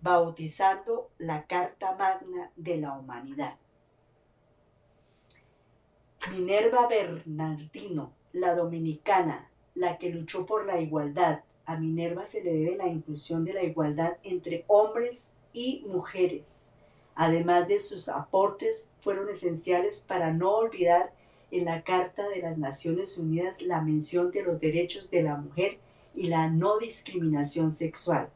[0.01, 3.57] bautizando la Carta Magna de la Humanidad.
[6.31, 11.43] Minerva Bernardino, la dominicana, la que luchó por la igualdad.
[11.65, 16.71] A Minerva se le debe la inclusión de la igualdad entre hombres y mujeres.
[17.15, 21.13] Además de sus aportes, fueron esenciales para no olvidar
[21.51, 25.79] en la Carta de las Naciones Unidas la mención de los derechos de la mujer
[26.15, 28.31] y la no discriminación sexual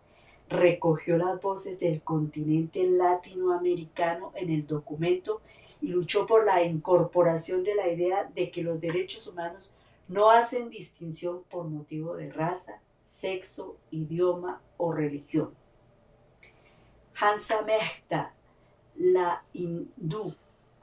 [0.53, 5.41] recogió las voces del continente latinoamericano en el documento
[5.81, 9.73] y luchó por la incorporación de la idea de que los derechos humanos
[10.09, 15.55] no hacen distinción por motivo de raza, sexo, idioma o religión.
[17.15, 18.35] Hansa Mehta,
[18.97, 20.35] la hindú,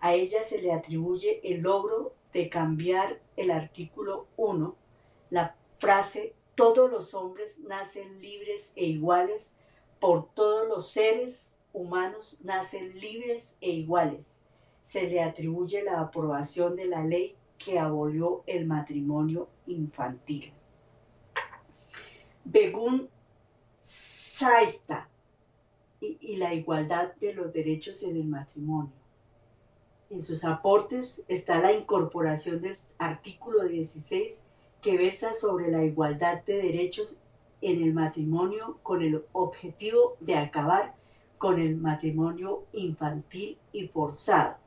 [0.02, 4.76] a ella se le atribuye el logro de cambiar el artículo 1,
[5.30, 9.56] la frase todos los hombres nacen libres e iguales
[10.00, 14.38] por todos los seres humanos nacen libres e iguales.
[14.84, 20.54] Se le atribuye la aprobación de la ley que abolió el matrimonio infantil.
[22.44, 23.10] Begun
[23.84, 25.10] Shaista
[26.00, 28.94] y, y la igualdad de los derechos en el matrimonio.
[30.10, 34.42] En sus aportes está la incorporación del artículo 16
[34.82, 37.20] que versa sobre la igualdad de derechos
[37.62, 40.96] en el matrimonio con el objetivo de acabar
[41.38, 44.58] con el matrimonio infantil y forzado.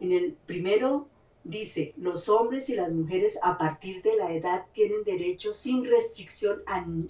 [0.00, 1.08] En el primero
[1.44, 6.62] dice, los hombres y las mujeres a partir de la edad tienen derecho sin restricción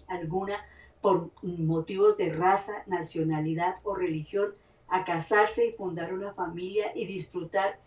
[0.07, 0.65] alguna
[1.01, 4.55] por motivos de raza, nacionalidad o religión
[4.89, 7.81] a casarse y fundar una familia y disfrutar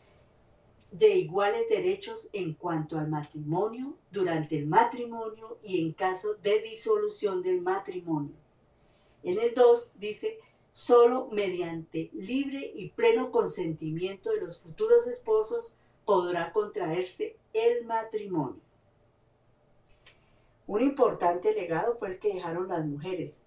[0.92, 7.42] de iguales derechos en cuanto al matrimonio, durante el matrimonio y en caso de disolución
[7.42, 8.34] del matrimonio.
[9.24, 10.40] En el 2 dice,
[10.72, 15.74] solo mediante libre y pleno consentimiento de los futuros esposos
[16.06, 18.62] podrá contraerse el matrimonio.
[20.66, 23.42] Un importante legado fue el que dejaron las mujeres.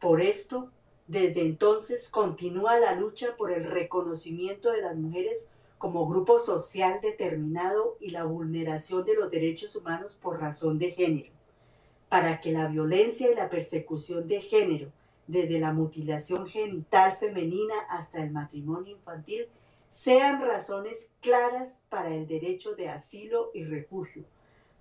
[0.00, 0.70] Por esto,
[1.06, 5.50] desde entonces continúa la lucha por el reconocimiento de las mujeres
[5.80, 11.30] como grupo social determinado y la vulneración de los derechos humanos por razón de género,
[12.10, 14.92] para que la violencia y la persecución de género,
[15.26, 19.46] desde la mutilación genital femenina hasta el matrimonio infantil,
[19.88, 24.24] sean razones claras para el derecho de asilo y refugio,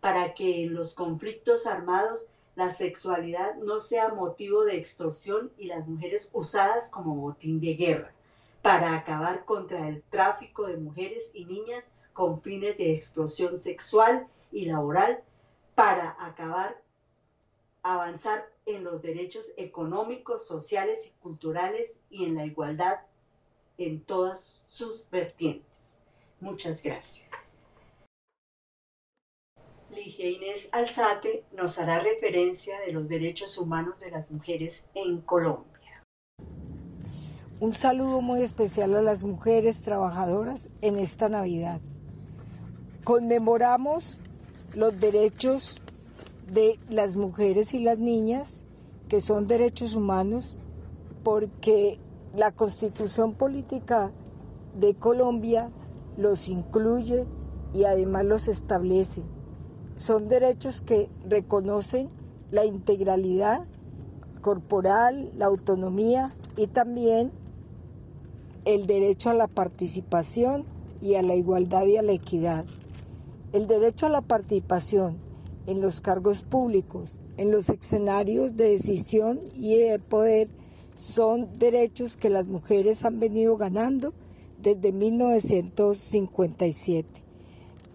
[0.02, 2.28] para que en los conflictos armados
[2.58, 8.14] la sexualidad no sea motivo de extorsión y las mujeres usadas como botín de guerra,
[8.62, 14.66] para acabar contra el tráfico de mujeres y niñas con fines de explosión sexual y
[14.66, 15.24] laboral,
[15.76, 16.82] para acabar,
[17.84, 22.99] avanzar en los derechos económicos, sociales y culturales y en la igualdad
[23.78, 25.97] en todas sus vertientes.
[26.41, 27.64] Muchas gracias.
[29.89, 35.69] Ligia Inés Alzate nos hará referencia de los derechos humanos de las mujeres en Colombia.
[37.62, 41.82] Un saludo muy especial a las mujeres trabajadoras en esta Navidad.
[43.03, 44.22] Conmemoramos
[44.74, 45.82] los derechos
[46.49, 48.64] de las mujeres y las niñas,
[49.10, 50.55] que son derechos humanos,
[51.22, 51.99] porque
[52.34, 54.14] la constitución política
[54.80, 55.70] de Colombia
[56.16, 57.26] los incluye
[57.74, 59.22] y además los establece.
[59.97, 62.10] Son derechos que reconocen
[62.51, 63.66] la integralidad
[64.39, 67.34] corporal, la autonomía y también
[68.66, 70.66] el derecho a la participación
[71.01, 72.66] y a la igualdad y a la equidad.
[73.53, 75.18] El derecho a la participación
[75.66, 80.49] en los cargos públicos, en los escenarios de decisión y de poder
[80.95, 84.14] son derechos que las mujeres han venido ganando
[84.62, 87.07] desde 1957.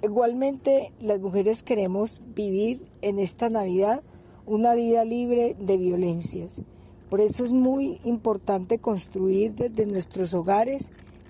[0.02, 4.02] Igualmente, las mujeres queremos vivir en esta Navidad
[4.46, 6.62] una vida libre de violencias.
[7.10, 10.88] Por eso es muy importante construir desde nuestros hogares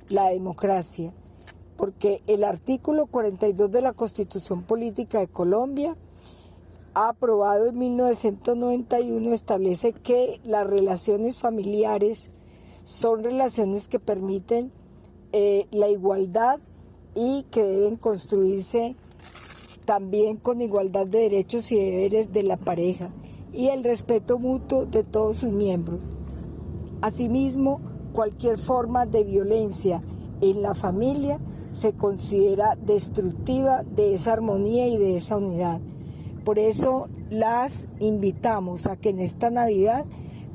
[0.09, 1.12] la democracia,
[1.77, 5.97] porque el artículo 42 de la Constitución Política de Colombia,
[6.95, 12.31] aprobado en 1991, establece que las relaciones familiares
[12.85, 14.70] son relaciones que permiten
[15.33, 16.61] eh, la igualdad
[17.16, 18.95] y que deben construirse
[19.85, 23.11] también con igualdad de derechos y deberes de la pareja
[23.55, 26.01] y el respeto mutuo de todos sus miembros.
[27.01, 27.81] Asimismo,
[28.13, 30.03] cualquier forma de violencia
[30.41, 31.39] en la familia
[31.73, 35.81] se considera destructiva de esa armonía y de esa unidad.
[36.45, 40.05] Por eso las invitamos a que en esta Navidad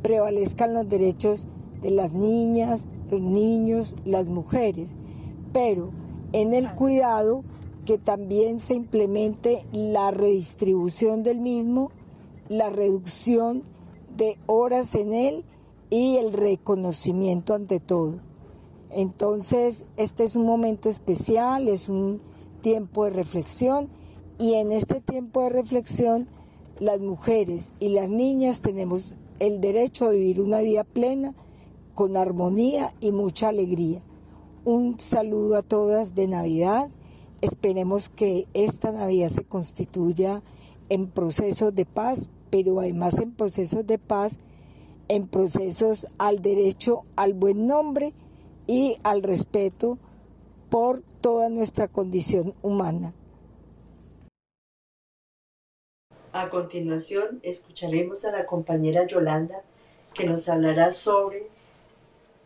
[0.01, 1.47] prevalezcan los derechos
[1.81, 4.95] de las niñas, los niños, las mujeres,
[5.51, 5.91] pero
[6.31, 7.43] en el cuidado
[7.85, 11.91] que también se implemente la redistribución del mismo,
[12.49, 13.63] la reducción
[14.17, 15.45] de horas en él
[15.89, 18.19] y el reconocimiento ante todo.
[18.91, 22.21] Entonces, este es un momento especial, es un
[22.61, 23.89] tiempo de reflexión
[24.37, 26.27] y en este tiempo de reflexión
[26.79, 31.35] las mujeres y las niñas tenemos el derecho a vivir una vida plena,
[31.93, 34.01] con armonía y mucha alegría.
[34.63, 36.89] Un saludo a todas de Navidad.
[37.41, 40.41] Esperemos que esta Navidad se constituya
[40.89, 44.39] en procesos de paz, pero además en procesos de paz,
[45.07, 48.13] en procesos al derecho al buen nombre
[48.67, 49.97] y al respeto
[50.69, 53.13] por toda nuestra condición humana.
[56.31, 59.63] A continuación, escucharemos a la compañera Yolanda
[60.13, 61.47] que nos hablará sobre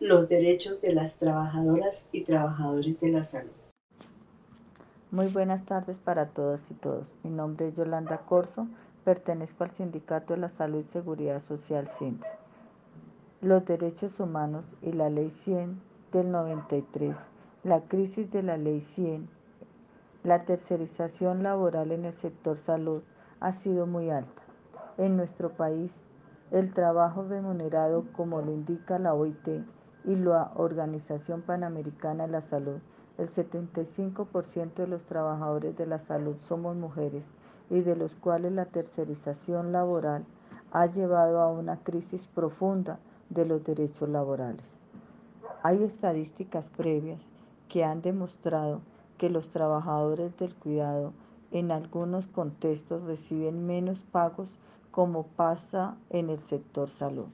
[0.00, 3.52] los derechos de las trabajadoras y trabajadores de la salud.
[5.10, 7.06] Muy buenas tardes para todas y todos.
[7.22, 8.66] Mi nombre es Yolanda Corso,
[9.04, 12.22] pertenezco al Sindicato de la Salud y Seguridad Social SINS.
[13.42, 15.80] Los derechos humanos y la Ley 100
[16.12, 17.14] del 93,
[17.62, 19.28] la crisis de la Ley 100,
[20.22, 23.02] la tercerización laboral en el sector salud
[23.40, 24.42] ha sido muy alta.
[24.96, 25.94] En nuestro país,
[26.50, 29.64] el trabajo remunerado, como lo indica la OIT
[30.04, 32.78] y la Organización Panamericana de la Salud,
[33.18, 37.26] el 75% de los trabajadores de la salud somos mujeres
[37.70, 40.24] y de los cuales la tercerización laboral
[40.72, 42.98] ha llevado a una crisis profunda
[43.30, 44.78] de los derechos laborales.
[45.62, 47.30] Hay estadísticas previas
[47.68, 48.80] que han demostrado
[49.18, 51.12] que los trabajadores del cuidado
[51.52, 54.48] en algunos contextos reciben menos pagos
[54.90, 57.26] como pasa en el sector salud.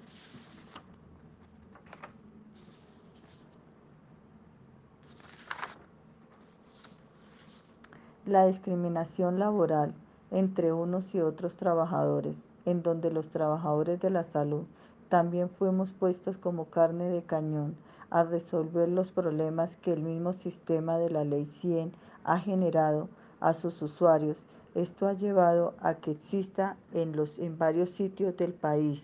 [8.27, 9.95] La discriminación laboral
[10.31, 14.65] entre unos y otros trabajadores, en donde los trabajadores de la salud
[15.09, 17.77] también fuimos puestos como carne de cañón
[18.11, 21.93] a resolver los problemas que el mismo sistema de la Ley 100
[22.25, 23.09] ha generado
[23.41, 24.37] a sus usuarios.
[24.75, 29.03] Esto ha llevado a que exista en, los, en varios sitios del país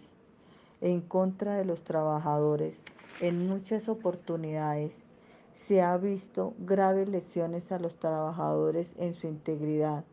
[0.81, 2.75] en contra de los trabajadores
[3.21, 4.93] en muchas oportunidades
[5.67, 10.05] se ha visto graves lesiones a los trabajadores en su integridad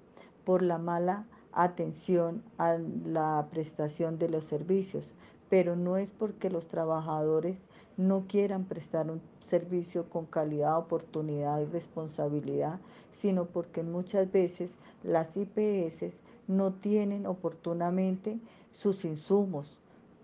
[0.45, 5.05] por la mala atención a la prestación de los servicios,
[5.49, 7.57] pero no es porque los trabajadores
[7.97, 12.79] no quieran prestar un servicio con calidad, oportunidad y responsabilidad,
[13.21, 14.71] sino porque muchas veces
[15.03, 16.13] las IPS
[16.47, 18.39] no tienen oportunamente
[18.73, 19.77] sus insumos,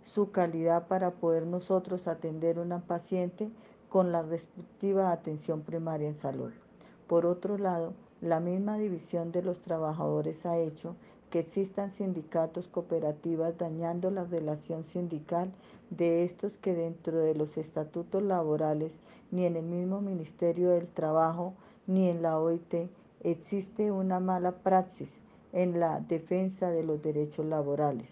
[0.04, 3.50] su calidad para poder nosotros atender a una paciente
[3.90, 6.52] con la respectiva atención primaria en salud.
[7.08, 10.96] Por otro lado, la misma división de los trabajadores ha hecho
[11.30, 15.52] que existan sindicatos cooperativas dañando la relación sindical
[15.90, 18.92] de estos que dentro de los estatutos laborales
[19.32, 21.54] ni en el mismo Ministerio del Trabajo
[21.88, 22.90] ni en la OIT
[23.22, 25.10] existe una mala praxis
[25.54, 28.08] en la defensa de los derechos laborales.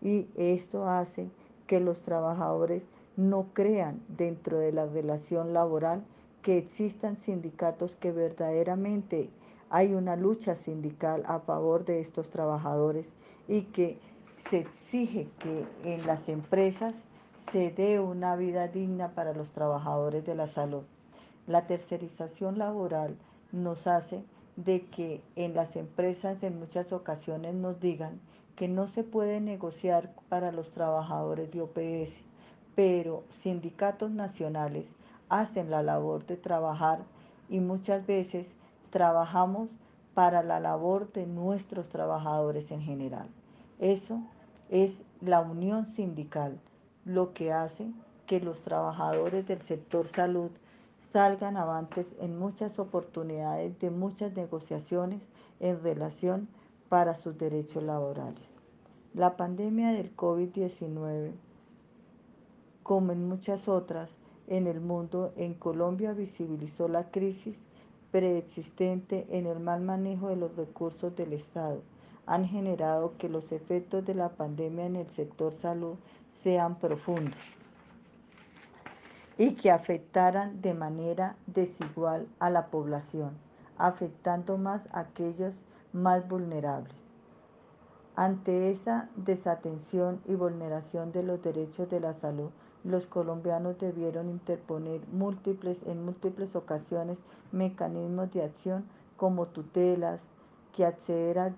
[0.00, 1.28] Y esto hace
[1.66, 2.82] que los trabajadores
[3.16, 6.02] no crean dentro de la relación laboral
[6.42, 9.30] que existan sindicatos que verdaderamente
[9.70, 13.06] hay una lucha sindical a favor de estos trabajadores
[13.48, 13.98] y que
[14.50, 16.94] se exige que en las empresas
[17.52, 20.82] se dé una vida digna para los trabajadores de la salud.
[21.46, 23.16] La tercerización laboral
[23.52, 24.24] nos hace
[24.56, 28.20] de que en las empresas en muchas ocasiones nos digan
[28.56, 32.14] que no se puede negociar para los trabajadores de OPS,
[32.74, 34.86] pero sindicatos nacionales
[35.28, 37.00] hacen la labor de trabajar
[37.48, 38.46] y muchas veces
[38.94, 39.70] trabajamos
[40.14, 43.26] para la labor de nuestros trabajadores en general.
[43.80, 44.20] Eso
[44.68, 46.60] es la unión sindical
[47.04, 47.90] lo que hace
[48.28, 50.52] que los trabajadores del sector salud
[51.12, 55.20] salgan avantes en muchas oportunidades de muchas negociaciones
[55.58, 56.46] en relación
[56.88, 58.48] para sus derechos laborales.
[59.12, 61.32] La pandemia del COVID-19,
[62.84, 64.08] como en muchas otras
[64.46, 67.56] en el mundo, en Colombia visibilizó la crisis
[68.14, 71.82] preexistente en el mal manejo de los recursos del Estado.
[72.26, 75.96] Han generado que los efectos de la pandemia en el sector salud
[76.44, 77.36] sean profundos
[79.36, 83.32] y que afectaran de manera desigual a la población,
[83.78, 85.52] afectando más a aquellos
[85.92, 86.94] más vulnerables.
[88.14, 92.50] Ante esa desatención y vulneración de los derechos de la salud,
[92.84, 97.18] los colombianos debieron interponer múltiples, en múltiples ocasiones
[97.50, 98.84] mecanismos de acción
[99.16, 100.20] como tutelas,
[100.76, 100.84] que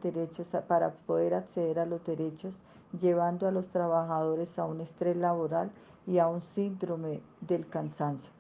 [0.03, 2.55] derechos para poder acceder a los derechos,
[3.01, 5.71] llevando a los trabajadores a un estrés laboral
[6.07, 8.31] y a un síndrome del cansancio.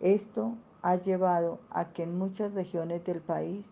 [0.00, 3.64] Esto ha llevado a que en muchas regiones del país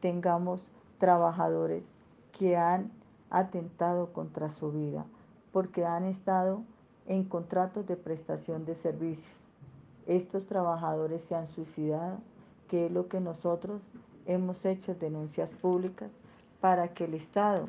[0.00, 0.60] tengamos
[0.98, 1.84] trabajadores
[2.32, 2.90] que han
[3.30, 5.06] atentado contra su vida
[5.52, 6.62] porque han estado
[7.08, 9.36] en contratos de prestación de servicios.
[10.06, 12.18] Estos trabajadores se han suicidado,
[12.68, 13.82] que es lo que nosotros
[14.26, 16.10] hemos hecho denuncias públicas
[16.60, 17.68] para que el Estado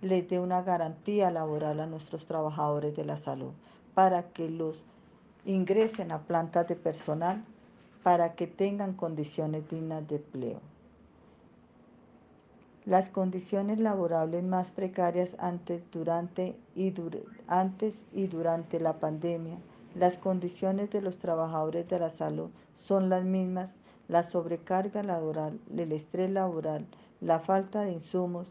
[0.00, 3.52] les dé una garantía laboral a nuestros trabajadores de la salud
[3.94, 4.84] para que los
[5.44, 7.44] ingresen a plantas de personal,
[8.02, 10.60] para que tengan condiciones dignas de empleo.
[12.88, 16.94] Las condiciones laborables más precarias antes, durante y,
[17.46, 19.58] antes y durante la pandemia,
[19.94, 22.48] las condiciones de los trabajadores de la salud
[22.86, 23.68] son las mismas,
[24.08, 26.86] la sobrecarga laboral, el estrés laboral,
[27.20, 28.48] la falta de insumos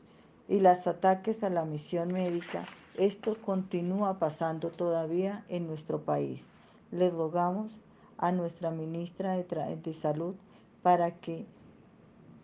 [0.48, 2.64] y los ataques a la misión médica
[2.94, 6.48] esto continúa pasando todavía en nuestro país.
[6.92, 7.76] Le rogamos
[8.20, 10.36] a nuestra ministra de, Salud
[10.84, 11.48] para que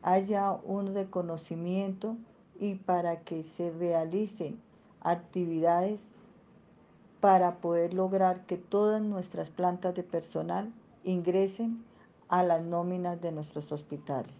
[0.03, 2.17] haya un reconocimiento
[2.59, 4.59] y para que se realicen
[5.01, 5.99] actividades
[7.19, 10.71] para poder lograr que todas nuestras plantas de personal
[11.03, 11.83] ingresen
[12.27, 14.33] a las nóminas de nuestros hospitales.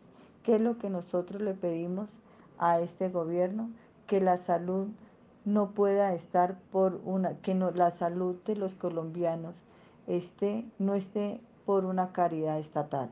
[0.43, 2.09] ¿Qué es lo que nosotros le pedimos
[2.57, 3.69] a este gobierno?
[4.07, 4.87] Que la salud
[5.45, 9.55] no pueda estar por una, que no, la salud de los colombianos
[10.07, 13.09] esté, no esté por una caridad estatal,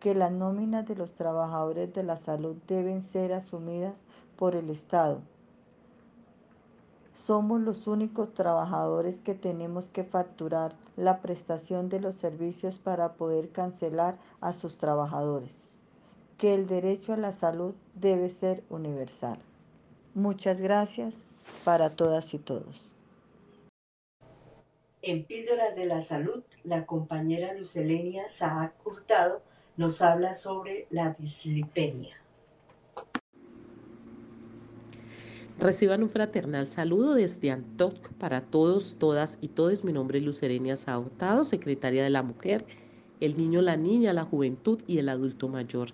[0.00, 4.00] que las nóminas de los trabajadores de la salud deben ser asumidas
[4.36, 5.20] por el Estado.
[7.26, 13.50] Somos los únicos trabajadores que tenemos que facturar la prestación de los servicios para poder
[13.50, 15.52] cancelar a sus trabajadores,
[16.38, 19.38] que el derecho a la salud debe ser universal.
[20.14, 21.14] Muchas gracias
[21.64, 22.90] para todas y todos.
[25.02, 29.42] En Píldoras de la Salud, la compañera Lucelenia Saak Hurtado
[29.80, 32.14] nos habla sobre la dislipemia.
[35.58, 39.82] Reciban un fraternal saludo desde Antoc para todos, todas y todos.
[39.82, 42.66] Mi nombre es Lucerenia Hurtado, secretaria de la Mujer
[43.20, 45.90] el niño, la niña, la juventud y el adulto mayor.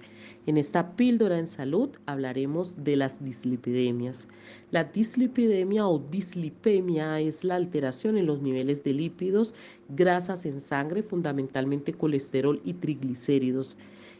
[0.47, 4.29] En esta píldora en salud hablaremos de las dislipidemias.
[4.71, 9.55] La dislipidemia o dislipemia es la alteración en los niveles de lípidos,
[9.89, 13.77] grasas en sangre, fundamentalmente colesterol y triglicéridos.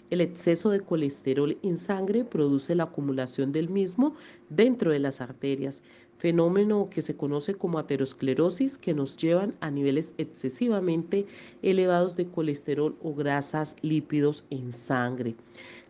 [0.09, 4.15] El exceso de colesterol en sangre produce la acumulación del mismo
[4.51, 5.83] dentro de las arterias,
[6.19, 11.27] fenómeno que se conoce como aterosclerosis que nos llevan a niveles excesivamente
[11.63, 15.37] elevados de colesterol o grasas lípidos en sangre.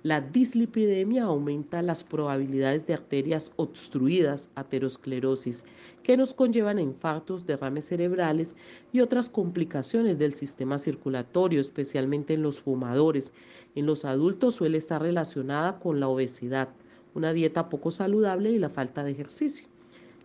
[0.03, 5.65] La dislipidemia aumenta las probabilidades de arterias obstruidas, aterosclerosis,
[6.05, 8.55] que nos conllevan a infartos, derrames cerebrales
[8.93, 13.33] y otras complicaciones del sistema circulatorio, especialmente en los fumadores.
[13.75, 16.69] En los adultos suele estar relacionada con la obesidad,
[17.15, 19.67] una dieta poco saludable y la falta de ejercicio.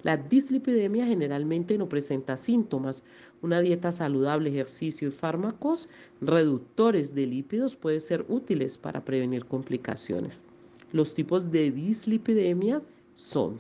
[0.04, 3.04] La dislipidemia generalmente no presenta síntomas.
[3.42, 5.90] Una dieta saludable, ejercicio y fármacos
[6.22, 10.44] reductores de lípidos pueden ser útiles para prevenir complicaciones.
[10.92, 12.82] Los tipos de dislipidemia
[13.14, 13.60] son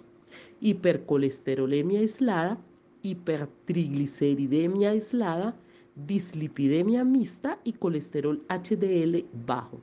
[0.62, 2.58] hipercolesterolemia aislada,
[3.04, 5.56] hipertrigliceridemia aislada,
[5.96, 9.80] dislipidemia mixta y colesterol HDL bajo.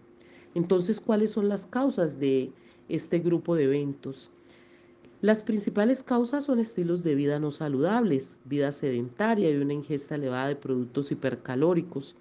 [0.55, 2.51] Entonces, ¿cuáles son las causas de
[2.89, 4.31] este grupo de eventos?
[5.21, 10.47] Las principales causas son estilos de vida no saludables, vida sedentaria y una ingesta elevada
[10.47, 12.14] de productos hipercalóricos.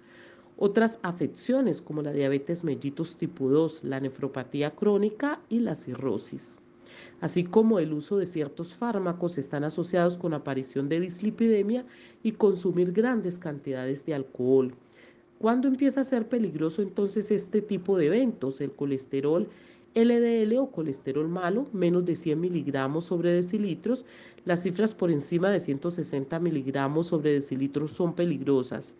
[0.56, 6.58] Otras afecciones como la diabetes mellitus tipo 2, la nefropatía crónica y la cirrosis.
[7.20, 11.86] Así como el uso de ciertos fármacos están asociados con aparición de dislipidemia
[12.24, 14.72] y consumir grandes cantidades de alcohol.
[15.38, 18.60] ¿Cuándo empieza a ser peligroso entonces este tipo de eventos?
[18.60, 19.48] El colesterol
[19.94, 24.04] LDL o colesterol malo, menos de 100 miligramos sobre decilitros.
[24.44, 28.94] Las cifras por encima de 160 miligramos sobre decilitros son peligrosas.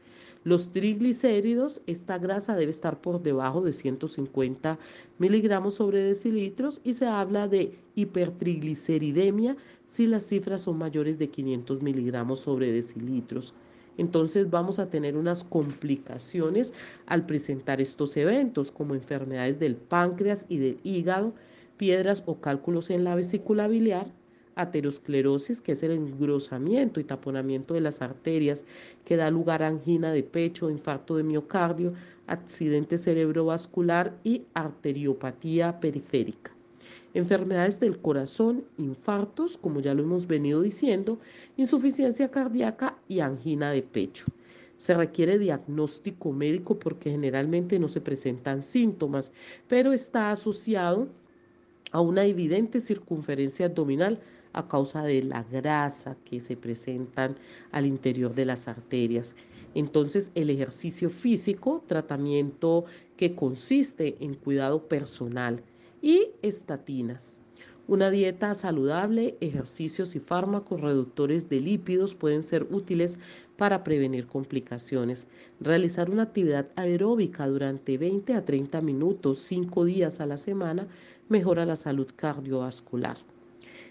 [0.45, 4.78] Los triglicéridos, esta grasa debe estar por debajo de 150
[5.18, 11.82] miligramos sobre decilitros y se habla de hipertrigliceridemia si las cifras son mayores de 500
[11.82, 13.53] miligramos sobre decilitros
[13.99, 16.72] entonces vamos a tener unas complicaciones
[17.07, 21.34] al presentar estos eventos, como enfermedades del páncreas y del hígado,
[21.76, 24.07] piedras o cálculos en la vesícula biliar,
[24.55, 28.64] aterosclerosis, que es el engrosamiento y taponamiento de las arterias,
[29.05, 31.92] que da lugar a angina de pecho, infarto de miocardio,
[32.26, 36.57] accidente cerebrovascular y arteriopatía periférica
[37.18, 41.18] enfermedades del corazón, infartos, como ya lo hemos venido diciendo,
[41.56, 44.24] insuficiencia cardíaca y angina de pecho.
[44.78, 49.32] Se requiere diagnóstico médico porque generalmente no se presentan síntomas,
[49.66, 51.08] pero está asociado
[51.90, 54.20] a una evidente circunferencia abdominal
[54.52, 57.36] a causa de la grasa que se presentan
[57.72, 59.36] al interior de las arterias.
[59.74, 62.84] Entonces, el ejercicio físico, tratamiento
[63.16, 65.62] que consiste en cuidado personal,
[66.03, 67.38] y estatinas.
[67.88, 73.18] Una dieta saludable, ejercicios y fármacos reductores de lípidos pueden ser útiles
[73.57, 75.26] para prevenir complicaciones.
[75.59, 80.86] Realizar una actividad aeróbica durante 20 a 30 minutos, 5 días a la semana,
[81.30, 83.16] mejora la salud cardiovascular.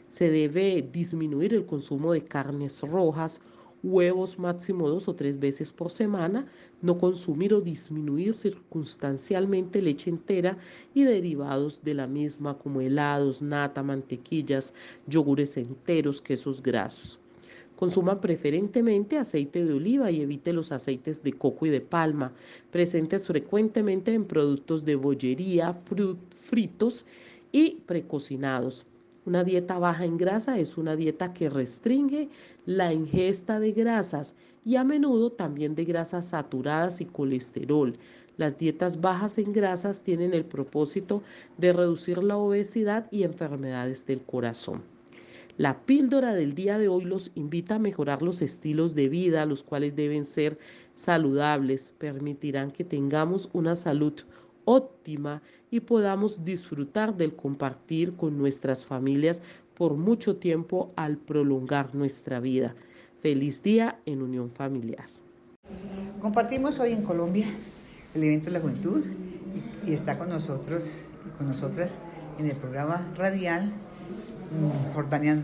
[0.07, 3.41] Se debe disminuir el consumo de carnes rojas,
[3.83, 6.47] huevos máximo dos o tres veces por semana,
[6.81, 10.57] no consumir o disminuir circunstancialmente leche entera
[10.93, 14.73] y derivados de la misma como helados, nata, mantequillas,
[15.07, 17.19] yogures enteros, quesos grasos.
[17.75, 22.33] Consuman preferentemente aceite de oliva y evite los aceites de coco y de palma,
[22.71, 25.75] presentes frecuentemente en productos de bollería,
[26.39, 27.05] fritos
[27.51, 28.85] y precocinados.
[29.27, 32.29] Una dieta baja en grasa es una dieta que restringe
[32.65, 37.97] la ingesta de grasas y a menudo también de grasas saturadas y colesterol.
[38.37, 41.23] Las dietas bajas en grasas tienen el propósito
[41.57, 44.81] de reducir la obesidad y enfermedades del corazón.
[45.57, 49.61] La píldora del día de hoy los invita a mejorar los estilos de vida, los
[49.61, 50.57] cuales deben ser
[50.93, 54.13] saludables, permitirán que tengamos una salud
[54.67, 55.41] óptima
[55.71, 59.41] y podamos disfrutar del compartir con nuestras familias
[59.73, 62.75] por mucho tiempo al prolongar nuestra vida.
[63.21, 65.05] Feliz día en unión familiar.
[66.19, 67.45] Compartimos hoy en Colombia
[68.13, 69.03] el evento de la juventud
[69.85, 71.99] y, está con nosotros y con nosotras
[72.37, 75.43] en el programa radial mm, Jordanian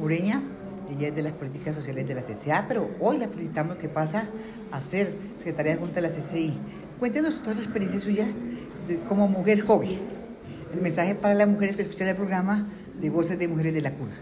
[0.00, 0.40] Ureña.
[0.88, 4.28] Ella es de las políticas sociales de la CCA, pero hoy la felicitamos que pasa
[4.70, 6.52] a ser secretaria junta de la CCI.
[6.98, 8.26] Cuéntenos toda esa experiencia suya
[9.08, 9.98] como mujer joven.
[10.72, 12.68] El mensaje para las mujeres que escuchan el programa
[13.00, 14.20] de Voces de Mujeres de la Cruz.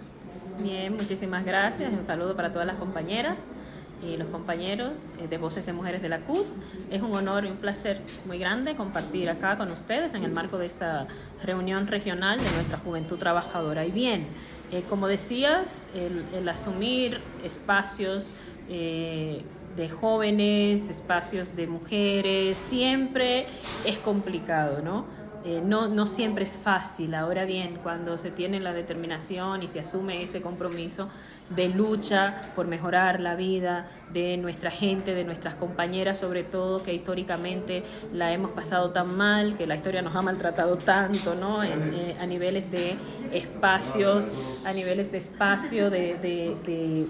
[0.62, 1.92] Bien, muchísimas gracias.
[1.92, 3.40] Un saludo para todas las compañeras.
[4.02, 6.46] y los compañeros eh, de Voces de Mujeres de la CUT.
[6.90, 10.56] Es un honor y un placer muy grande compartir acá con ustedes en el marco
[10.56, 11.06] de esta
[11.44, 13.84] reunión regional de nuestra juventud trabajadora.
[13.84, 14.28] Y bien,
[14.72, 18.30] eh, como decías, el, asumir espacios
[18.70, 19.44] eh,
[19.76, 23.46] de jóvenes, espacios de mujeres, siempre
[23.84, 25.20] es complicado, ¿no?
[25.42, 27.14] Eh, no, no siempre es fácil.
[27.14, 31.08] Ahora bien, cuando se tiene la determinación y se asume ese compromiso
[31.48, 36.92] de lucha por mejorar la vida de nuestra gente, de nuestras compañeras, sobre todo que
[36.92, 41.64] históricamente la hemos pasado tan mal, que la historia nos ha maltratado tanto, ¿no?
[41.64, 42.96] Eh, a niveles de
[43.32, 47.06] espacios, a niveles de espacio, de, de,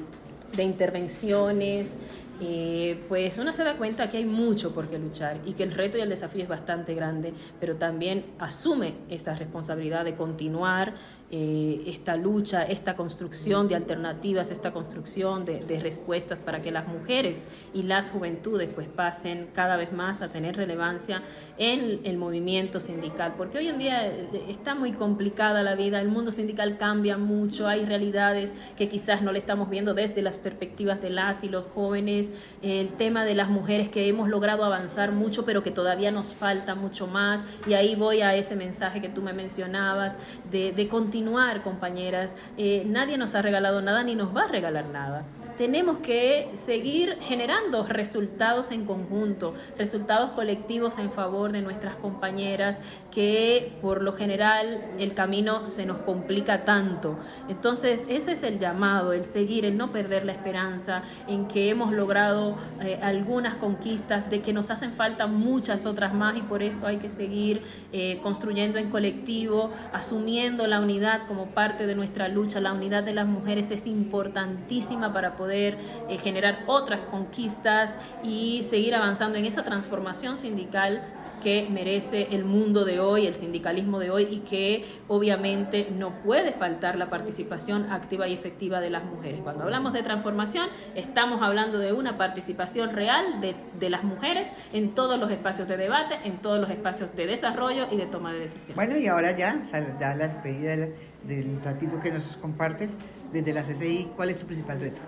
[0.57, 1.97] de intervenciones.
[2.43, 5.73] Eh, pues uno se da cuenta que hay mucho por qué luchar y que el
[5.73, 10.95] reto y el desafío es bastante grande, pero también asume esa responsabilidad de continuar
[11.33, 17.47] eh, esta lucha, esta construcción de alternativas, esta construcción de, respuestas para que las mujeres
[17.73, 21.23] y las juventudes pues pasen cada vez más a tener relevancia
[21.57, 26.09] en el movimiento sindical, porque hoy en día eh, está muy complicada la vida, el
[26.09, 31.01] mundo sindical cambia mucho, hay realidades que quizás no le estamos viendo desde las perspectivas
[31.01, 32.29] de las y los jóvenes,
[32.61, 36.75] el tema de las mujeres que hemos logrado avanzar mucho, pero que todavía nos falta
[36.75, 40.19] mucho más, y ahí voy a ese mensaje que tú me mencionabas
[40.51, 42.33] de, de continuar continuar, compañeras.
[42.57, 45.27] Eh, nadie nos ha regalado nada ni nos va a regalar nada
[45.61, 53.71] tenemos que seguir generando resultados en conjunto, resultados colectivos en favor de nuestras compañeras, que
[53.83, 57.19] por lo general el camino se nos complica tanto.
[57.51, 61.93] Entonces, ese es el llamado, el seguir, el no perder la esperanza en que hemos
[61.93, 66.87] logrado eh, algunas conquistas, de que nos hacen falta muchas otras más y por eso
[66.87, 67.61] hay que seguir
[67.93, 72.61] eh, construyendo en colectivo, asumiendo la unidad como parte de nuestra lucha.
[72.61, 78.95] La unidad de las mujeres es importantísima para poder eh, generar otras conquistas y seguir
[78.95, 81.03] avanzando en esa transformación sindical
[81.43, 86.53] que merece el mundo de hoy, el sindicalismo de hoy y que obviamente no puede
[86.53, 89.41] faltar la participación activa y efectiva de las mujeres.
[89.43, 94.95] Cuando hablamos de transformación, estamos hablando de una participación real de, de las mujeres en
[94.95, 98.41] todos los espacios de debate, en todos los espacios de desarrollo y de toma de
[98.41, 98.77] decisiones.
[98.77, 99.61] Bueno, y ahora ya,
[99.99, 102.93] ya la despedida del, del ratito que nos compartes
[103.33, 105.01] desde la CCI, ¿cuál es tu principal reto?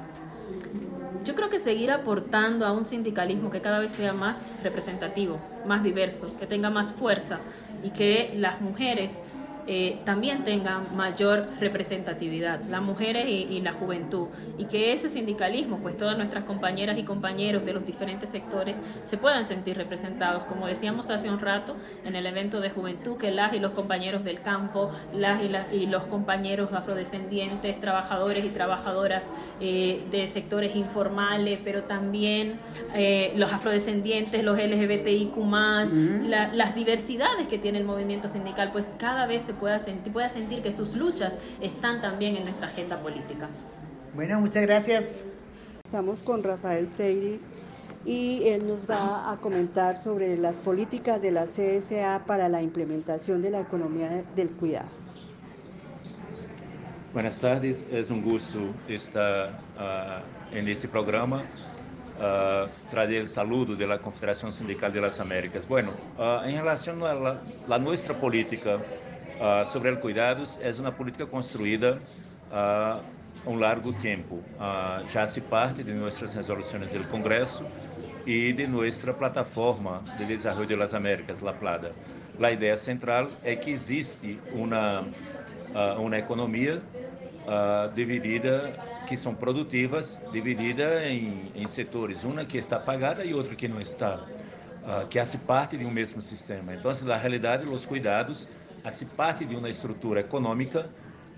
[1.25, 5.85] Yo creo que seguir aportando a un sindicalismo que cada vez sea más representativo, más
[5.85, 7.39] diverso, que tenga más fuerza
[7.85, 9.21] y que las mujeres
[9.67, 14.27] eh, también tengan mayor representatividad, las mujeres y, la juventud,
[14.59, 19.19] y que ese sindicalismo, pues todas nuestras compañeras y compañeros de los diferentes sectores se
[19.19, 23.53] puedan sentir representados, como decíamos hace un rato en el evento de juventud, que las
[23.53, 25.41] y los compañeros del campo, las
[25.73, 32.59] y, los compañeros afrodescendientes, trabajadores y trabajadoras eh, de sectores informales, pero también
[32.95, 35.37] eh, los afrodescendientes, los LGBTIQ,
[36.53, 40.63] las diversidades que tiene el movimiento sindical, pues cada vez se pueda sentir, pueda sentir
[40.63, 43.49] que sus luchas están también en nuestra agenda política.
[44.15, 45.25] Bueno, muchas gracias.
[45.85, 47.39] Estamos con Rafael Freire
[48.05, 53.43] y él nos va a comentar sobre las políticas de la CSA para la implementación
[53.43, 54.89] de la economía del cuidado.
[57.13, 61.43] Buenas tardes, es un gusto estar uh, en este programa.
[62.19, 65.67] Uh, trazer el saludo de la Confederación Sindical de las Américas.
[65.67, 68.79] Bueno, uh, en relación a la, la nuestra política
[69.43, 72.01] uh, sobre el cuidados é uma política construída
[72.51, 73.01] há
[73.47, 74.37] um largo tempo.
[74.37, 77.65] Uh, já se parte de nossas resoluções do Congresso
[78.25, 81.93] e de nossa plataforma de desenvolvimento das Américas, La Plata.
[82.41, 86.83] A ideia central é que existe uma, uh, uma economia
[87.47, 88.73] uh, dividida,
[89.07, 93.81] que são produtivas, dividida em, em, setores, uma que está pagada e outra que não
[93.81, 96.75] está, uh, que hace parte de um mesmo sistema.
[96.75, 98.49] Então, na realidade, os cuidados
[98.91, 100.89] se parte de uma estrutura econômica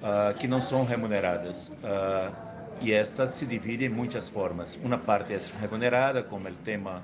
[0.00, 1.68] uh, que não são remuneradas.
[1.68, 4.78] Uh, e esta se divide em muitas formas.
[4.82, 7.02] Uma parte é remunerada, como o tema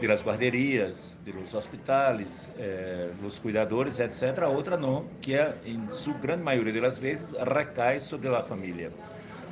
[0.00, 4.42] de las guarderias, de los hospitales, eh, los cuidadores, etc.
[4.42, 8.90] A outra não, que é, em sua grande maioria das vezes recai sobre a família.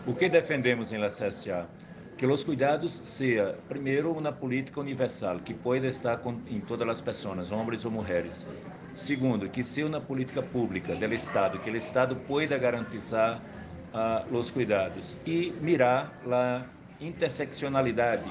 [0.07, 1.69] O que defendemos em la CSA?
[2.17, 7.51] Que os cuidados seja, primeiro, uma política universal, que pode estar em todas as pessoas,
[7.51, 8.47] homens ou mulheres.
[8.95, 13.41] Segundo, que seja uma política pública do Estado, que o Estado pueda garantizar
[13.95, 16.63] uh, os cuidados e mirar a
[17.01, 18.31] interseccionalidade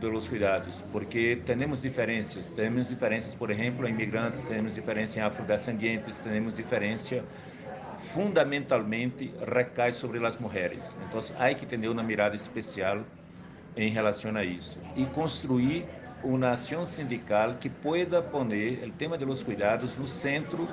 [0.00, 6.18] dos cuidados, porque temos diferenças, temos diferenças, por exemplo, em imigrantes, temos diferença em afrodescendentes,
[6.20, 7.22] temos diferença
[7.98, 10.96] fundamentalmente recai sobre as mulheres.
[11.06, 13.04] Então, há que ter uma mirada especial
[13.76, 15.84] em relação a isso e construir
[16.22, 20.68] uma ação sindical que pueda poner o tema dos cuidados no centro uh,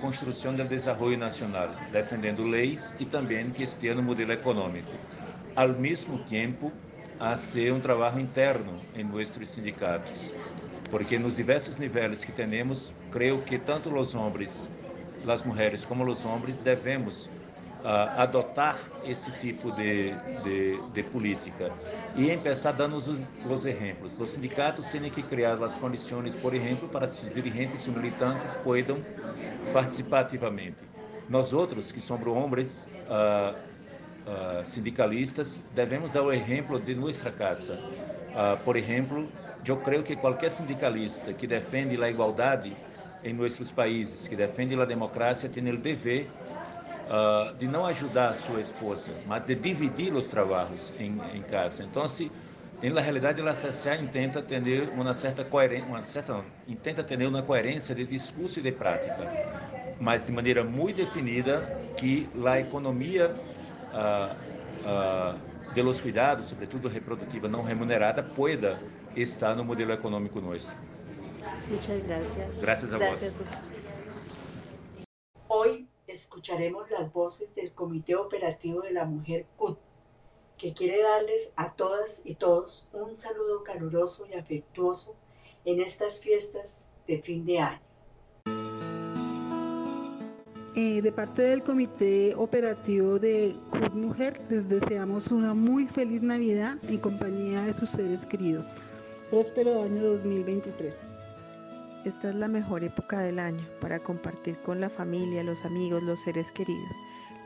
[0.00, 4.92] construção do desenvolvimento nacional, defendendo leis e também que esteja no modelo econômico.
[5.54, 6.72] Ao mesmo tempo,
[7.18, 10.34] a ser um trabalho interno em nossos sindicatos,
[10.90, 14.70] porque nos diversos níveis que temos, creio que tanto os homens,
[15.26, 17.28] as mulheres como os homens devemos
[18.16, 20.12] adotar esse tipo de,
[20.42, 21.72] de, de, política
[22.16, 24.18] e começar dando os, os exemplos.
[24.18, 28.54] Os sindicatos têm que criar as condições, por exemplo, para que os dirigentes e militantes
[28.56, 29.00] possam
[29.72, 30.82] participar ativamente.
[31.28, 37.78] Nós outros, que somos homens uh, uh, sindicalistas, devemos dar o exemplo de nossa casa.
[38.64, 39.28] por exemplo,
[39.64, 42.76] eu creio que qualquer sindicalista que defende a igualdade
[43.22, 46.28] em nossos países, que defende a democracia, tem o dever
[47.06, 51.84] uh, de não ajudar a sua esposa, mas de dividir os trabalhos em, em casa.
[51.84, 52.30] Então, se,
[52.82, 57.94] na realidade, a CSA intenta ter uma certa coerência, uma certa, intenta ter uma coerência
[57.94, 59.26] de discurso e de prática,
[60.00, 61.60] mas de maneira muito definida
[61.96, 63.34] que a economia
[63.92, 64.36] uh,
[64.84, 68.78] uh, de los cuidados, sobretudo reprodutiva não remunerada, pueda
[69.14, 70.74] estar no modelo econômico nosso.
[71.68, 72.60] Muchas gracias.
[72.60, 73.34] Gracias a gracias.
[73.34, 73.46] vos.
[75.48, 75.85] Hoy
[76.16, 79.78] escucharemos las voces del Comité Operativo de la Mujer CUT,
[80.56, 85.14] que quiere darles a todas y todos un saludo caluroso y afectuoso
[85.66, 87.80] en estas fiestas de fin de año.
[90.74, 96.98] De parte del Comité Operativo de CUT Mujer, les deseamos una muy feliz Navidad en
[96.98, 98.74] compañía de sus seres queridos.
[99.30, 101.05] Próspero año 2023.
[102.06, 106.22] Esta es la mejor época del año para compartir con la familia, los amigos, los
[106.22, 106.94] seres queridos.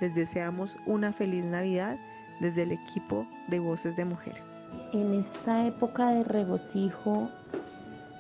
[0.03, 1.97] Les deseamos una feliz Navidad
[2.41, 4.35] desde el equipo de Voces de Mujer.
[4.93, 7.31] En esta época de regocijo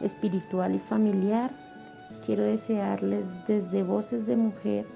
[0.00, 1.50] espiritual y familiar,
[2.24, 4.86] quiero desearles desde Voces de Mujer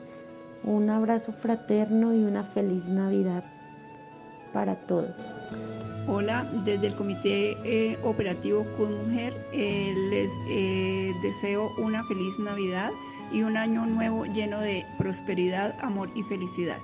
[0.62, 3.44] un abrazo fraterno y una feliz Navidad
[4.54, 5.14] para todos.
[6.06, 12.90] Hola, desde el Comité eh, Operativo con Mujer eh, les eh, deseo una feliz Navidad
[13.32, 16.76] y un año nuevo lleno de prosperidad, amor y felicidad.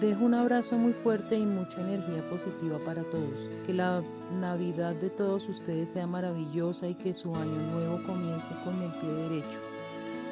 [0.00, 3.34] Dejo un abrazo muy fuerte y mucha energía positiva para todos.
[3.66, 4.00] Que la
[4.38, 9.10] Navidad de todos ustedes sea maravillosa y que su año nuevo comience con el pie
[9.10, 9.58] derecho.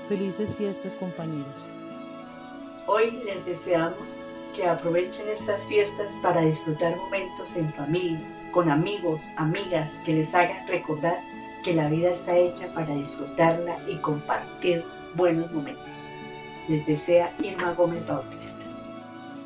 [0.09, 1.55] Felices fiestas compañeros.
[2.87, 4.23] Hoy les deseamos
[4.53, 8.21] que aprovechen estas fiestas para disfrutar momentos en familia,
[8.53, 11.19] con amigos, amigas, que les hagan recordar
[11.65, 14.85] que la vida está hecha para disfrutarla y compartir
[15.15, 15.85] buenos momentos.
[16.69, 18.63] Les desea Irma Gómez Bautista.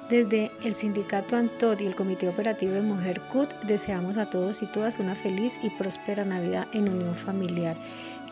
[0.08, 4.66] Desde el Sindicato Antod y el Comité Operativo de Mujer CUT deseamos a todos y
[4.66, 7.76] todas una feliz y próspera Navidad en unión familiar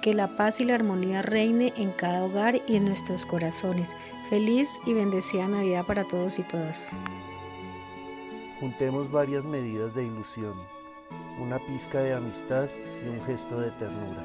[0.04, 3.96] que la paz y la armonía reine en cada hogar y en nuestros corazones.
[4.28, 6.92] Feliz y bendecida Navidad para todos y todas.
[8.60, 10.52] Juntemos varias medidas de ilusión,
[11.40, 12.68] una pizca de amistad
[13.02, 14.22] y un gesto de ternura.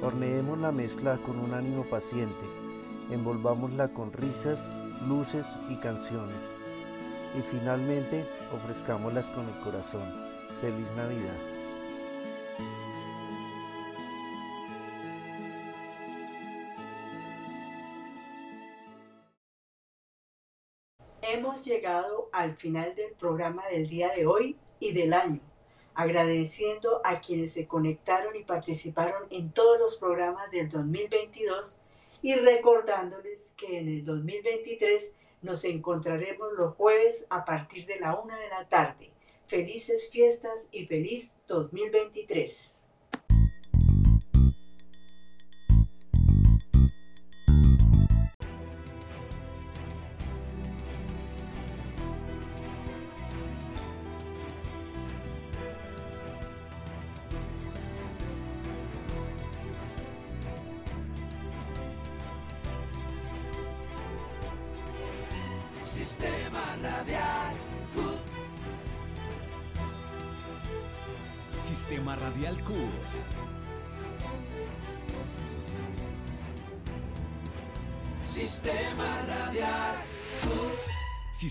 [0.00, 2.46] Horneemos la mezcla con un ánimo paciente,
[3.10, 4.60] envolvámosla con risas,
[5.08, 6.38] luces y canciones.
[7.36, 8.24] Y finalmente
[8.54, 10.08] ofrezcámoslas con el corazón.
[10.60, 11.57] Feliz Navidad.
[21.30, 25.42] Hemos llegado al final del programa del día de hoy y del año,
[25.92, 31.76] agradeciendo a quienes se conectaron y participaron en todos los programas del 2022
[32.22, 38.38] y recordándoles que en el 2023 nos encontraremos los jueves a partir de la una
[38.38, 39.10] de la tarde.
[39.48, 42.87] Felices fiestas y feliz 2023.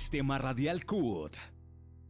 [0.08, 1.57] Sistema Radial CUT.